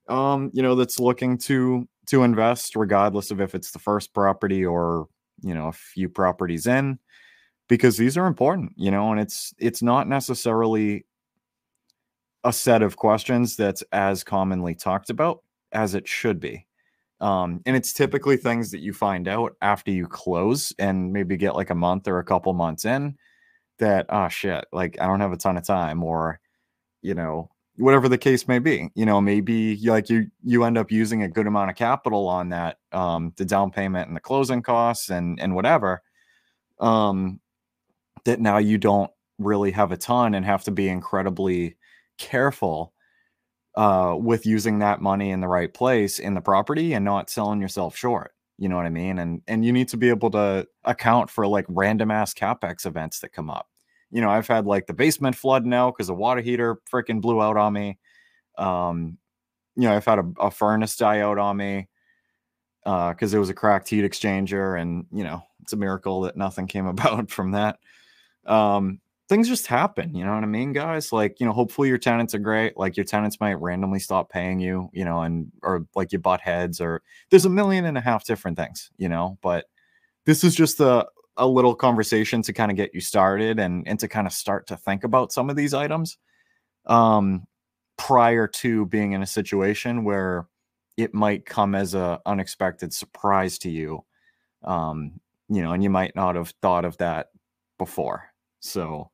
Um, 0.08 0.52
you 0.54 0.62
know, 0.62 0.76
that's 0.76 1.00
looking 1.00 1.38
to 1.40 1.88
to 2.08 2.24
invest, 2.24 2.76
regardless 2.76 3.32
of 3.32 3.42
if 3.42 3.56
it's 3.56 3.72
the 3.72 3.80
first 3.80 4.14
property 4.14 4.66
or 4.66 5.08
you 5.42 5.54
know 5.54 5.68
a 5.70 5.74
few 5.74 6.10
properties 6.10 6.68
in, 6.68 7.00
because 7.70 7.98
these 7.98 8.18
are 8.18 8.28
important. 8.28 8.74
You 8.76 8.92
know, 8.92 9.12
and 9.12 9.20
it's 9.20 9.54
it's 9.58 9.82
not 9.82 10.10
necessarily 10.10 11.06
a 12.46 12.54
set 12.54 12.84
of 12.84 12.96
questions 12.96 13.58
that's 13.58 13.82
as 13.92 14.24
commonly 14.24 14.76
talked 14.76 15.10
about 15.10 15.44
as 15.72 15.96
it 15.96 16.08
should 16.08 16.40
be. 16.40 16.66
Um, 17.20 17.62
and 17.66 17.76
it's 17.76 17.92
typically 17.92 18.38
things 18.38 18.72
that 18.72 18.82
you 18.82 18.94
find 18.94 19.28
out 19.28 19.56
after 19.62 19.90
you 19.90 20.06
close 20.06 20.72
and 20.78 21.12
maybe 21.12 21.38
get 21.38 21.56
like 21.56 21.72
a 21.72 21.76
month 21.76 22.08
or 22.08 22.20
a 22.20 22.24
couple 22.24 22.54
months 22.54 22.86
in 22.86 23.18
that, 23.80 24.06
oh 24.10 24.30
shit, 24.30 24.66
like 24.72 25.02
I 25.02 25.08
don't 25.08 25.22
have 25.22 25.34
a 25.34 25.38
ton 25.38 25.58
of 25.58 25.66
time 25.66 26.04
or, 26.04 26.40
you 27.02 27.16
know, 27.16 27.50
whatever 27.78 28.08
the 28.08 28.18
case 28.18 28.48
may 28.48 28.60
be, 28.60 28.90
you 28.94 29.06
know, 29.06 29.20
maybe 29.20 29.76
like 29.78 30.10
you, 30.10 30.28
you 30.44 30.64
end 30.66 30.78
up 30.78 30.92
using 30.92 31.24
a 31.24 31.28
good 31.28 31.48
amount 31.48 31.72
of 31.72 31.76
capital 31.76 32.28
on 32.28 32.50
that, 32.50 32.78
um, 32.92 33.34
the 33.38 33.46
down 33.46 33.72
payment 33.72 34.08
and 34.08 34.16
the 34.16 34.22
closing 34.22 34.62
costs 34.62 35.10
and, 35.10 35.40
and 35.40 35.56
whatever, 35.56 36.04
um, 36.80 37.40
that 38.26 38.40
now 38.40 38.60
you 38.60 38.78
don't 38.78 39.12
really 39.40 39.72
have 39.72 39.92
a 39.92 39.98
ton 39.98 40.36
and 40.36 40.46
have 40.46 40.64
to 40.64 40.72
be 40.72 40.88
incredibly 40.88 41.76
careful 42.18 42.94
uh, 43.76 44.16
with 44.18 44.46
using 44.46 44.80
that 44.80 45.02
money 45.02 45.32
in 45.32 45.42
the 45.42 45.48
right 45.48 45.74
place 45.74 46.20
in 46.20 46.34
the 46.34 46.42
property 46.42 46.94
and 46.94 47.04
not 47.04 47.30
selling 47.30 47.62
yourself 47.62 47.96
short. 47.96 48.32
You 48.58 48.70
know 48.70 48.78
what 48.78 48.86
I 48.86 48.90
mean? 48.90 49.20
And 49.20 49.42
and 49.48 49.66
you 49.66 49.74
need 49.74 49.90
to 49.90 49.98
be 49.98 50.10
able 50.10 50.32
to 50.32 50.66
account 50.86 51.30
for 51.30 51.46
like 51.46 51.66
random 51.68 52.10
ass 52.10 52.34
capex 52.34 52.86
events 52.86 53.20
that 53.20 53.34
come 53.34 53.50
up. 53.50 53.68
You 54.12 54.22
know, 54.22 54.30
I've 54.30 54.48
had 54.48 54.66
like 54.66 54.88
the 54.88 54.94
basement 54.94 55.36
flood 55.36 55.66
now 55.66 55.92
because 55.92 56.08
the 56.08 56.14
water 56.14 56.40
heater 56.40 56.80
freaking 56.90 57.20
blew 57.20 57.42
out 57.42 57.58
on 57.58 57.74
me. 57.74 57.98
Um, 58.58 59.18
you 59.76 59.84
know, 59.84 59.94
I've 59.94 60.06
had 60.06 60.20
a, 60.20 60.32
a 60.40 60.52
furnace 60.52 60.96
die 60.96 61.20
out 61.20 61.38
on 61.38 61.58
me 61.58 61.90
because 62.86 63.34
uh, 63.34 63.38
it 63.38 63.40
was 63.40 63.50
a 63.50 63.54
cracked 63.54 63.90
heat 63.90 64.06
exchanger, 64.06 64.80
and 64.80 65.06
you 65.12 65.26
know, 65.26 65.42
it's 65.62 65.74
a 65.74 65.78
miracle 65.78 66.22
that 66.22 66.38
nothing 66.38 66.68
came 66.68 66.86
about 66.86 67.30
from 67.30 67.52
that. 67.52 67.80
Um, 68.46 69.02
things 69.28 69.48
just 69.48 69.68
happen 69.68 70.14
you 70.14 70.24
know 70.24 70.34
what 70.34 70.44
i 70.44 70.48
mean 70.48 70.72
guys? 70.72 71.12
Like 71.12 71.40
you 71.40 71.46
know 71.46 71.52
hopefully 71.52 71.90
your 71.90 71.98
tenants 71.98 72.36
are 72.36 72.40
great 72.40 72.78
like 72.78 72.96
your 72.98 73.06
tenants 73.06 73.40
might 73.40 73.60
randomly 73.60 74.00
stop 74.00 74.30
paying 74.30 74.60
you 74.60 74.90
you 74.94 75.06
know 75.06 75.22
and 75.22 75.52
or 75.64 75.86
like 75.96 76.12
you 76.12 76.20
butt 76.20 76.42
heads 76.42 76.80
or 76.80 77.02
there's 77.30 77.46
a 77.46 77.50
million 77.50 77.86
and 77.86 77.98
a 77.98 78.02
half 78.02 78.26
different 78.26 78.58
things 78.58 78.92
you 78.98 79.10
know? 79.10 79.38
But 79.42 79.66
this 80.26 80.44
is 80.44 80.56
just 80.56 80.80
a, 80.80 81.08
a 81.38 81.48
little 81.48 81.76
conversation 81.76 82.42
to 82.44 82.54
kind 82.54 82.72
of 82.72 82.78
get 82.78 82.94
you 82.94 83.02
started 83.02 83.60
and 83.60 83.88
and 83.88 84.00
to 84.00 84.08
kind 84.08 84.28
of 84.28 84.34
start 84.34 84.68
to 84.68 84.78
think 84.78 85.04
about 85.04 85.32
some 85.32 85.50
of 85.50 85.56
these 85.56 85.74
items 85.74 86.18
um 86.86 87.46
prior 87.98 88.48
to 88.48 88.86
being 88.88 89.14
in 89.14 89.22
a 89.22 89.28
situation 89.28 90.04
where 90.04 90.48
it 90.98 91.14
might 91.14 91.46
come 91.46 91.76
as 91.76 91.94
a 91.94 92.20
unexpected 92.26 92.94
surprise 92.94 93.58
to 93.60 93.70
you 93.70 94.04
um 94.64 95.20
you 95.50 95.62
know 95.64 95.72
and 95.74 95.84
you 95.84 95.90
might 95.90 96.16
not 96.16 96.36
have 96.36 96.54
thought 96.62 96.86
of 96.86 96.98
that 96.98 97.28
before. 97.78 98.30
So 98.60 99.12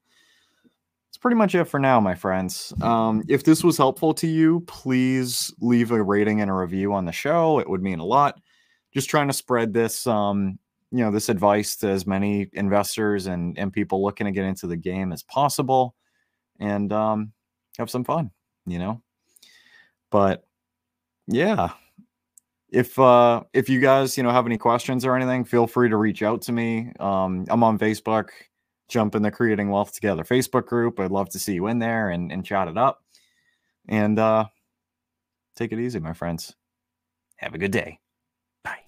pretty 1.21 1.35
much 1.35 1.55
it 1.55 1.65
for 1.65 1.79
now, 1.79 1.99
my 1.99 2.15
friends. 2.15 2.73
Um, 2.81 3.23
if 3.29 3.43
this 3.43 3.63
was 3.63 3.77
helpful 3.77 4.13
to 4.15 4.27
you, 4.27 4.61
please 4.61 5.53
leave 5.61 5.91
a 5.91 6.01
rating 6.01 6.41
and 6.41 6.49
a 6.49 6.53
review 6.53 6.93
on 6.93 7.05
the 7.05 7.11
show. 7.11 7.59
It 7.59 7.69
would 7.69 7.81
mean 7.81 7.99
a 7.99 8.05
lot. 8.05 8.39
Just 8.93 9.09
trying 9.09 9.27
to 9.27 9.33
spread 9.33 9.73
this, 9.73 10.05
um, 10.07 10.59
you 10.91 10.99
know, 10.99 11.11
this 11.11 11.29
advice 11.29 11.77
to 11.77 11.87
as 11.87 12.05
many 12.05 12.49
investors 12.53 13.27
and 13.27 13.57
and 13.57 13.71
people 13.71 14.03
looking 14.03 14.25
to 14.25 14.31
get 14.31 14.43
into 14.43 14.67
the 14.67 14.75
game 14.75 15.13
as 15.13 15.23
possible, 15.23 15.95
and 16.59 16.91
um, 16.91 17.31
have 17.77 17.89
some 17.89 18.03
fun, 18.03 18.31
you 18.65 18.79
know. 18.79 19.01
But 20.09 20.43
yeah, 21.27 21.69
if 22.71 22.97
uh 22.97 23.43
if 23.53 23.69
you 23.69 23.79
guys 23.79 24.17
you 24.17 24.23
know 24.23 24.31
have 24.31 24.45
any 24.45 24.57
questions 24.57 25.05
or 25.05 25.15
anything 25.15 25.43
feel 25.43 25.67
free 25.67 25.89
to 25.89 25.97
reach 25.97 26.23
out 26.23 26.41
to 26.41 26.51
me 26.51 26.91
um 26.99 27.45
i'm 27.49 27.63
on 27.63 27.77
facebook 27.77 28.29
jump 28.91 29.15
in 29.15 29.23
the 29.23 29.31
Creating 29.31 29.69
Wealth 29.69 29.93
Together 29.93 30.23
Facebook 30.23 30.67
group. 30.67 30.99
I'd 30.99 31.11
love 31.11 31.29
to 31.29 31.39
see 31.39 31.53
you 31.53 31.67
in 31.67 31.79
there 31.79 32.09
and, 32.09 32.31
and 32.31 32.45
chat 32.45 32.67
it 32.67 32.77
up. 32.77 33.01
And 33.87 34.19
uh, 34.19 34.45
take 35.55 35.71
it 35.71 35.79
easy, 35.79 35.99
my 35.99 36.13
friends. 36.13 36.53
Have 37.37 37.55
a 37.55 37.57
good 37.57 37.71
day. 37.71 37.99
Bye. 38.63 38.81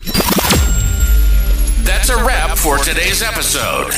That's 1.83 2.09
a 2.09 2.23
wrap 2.23 2.55
for 2.57 2.77
today's 2.77 3.23
episode. 3.23 3.91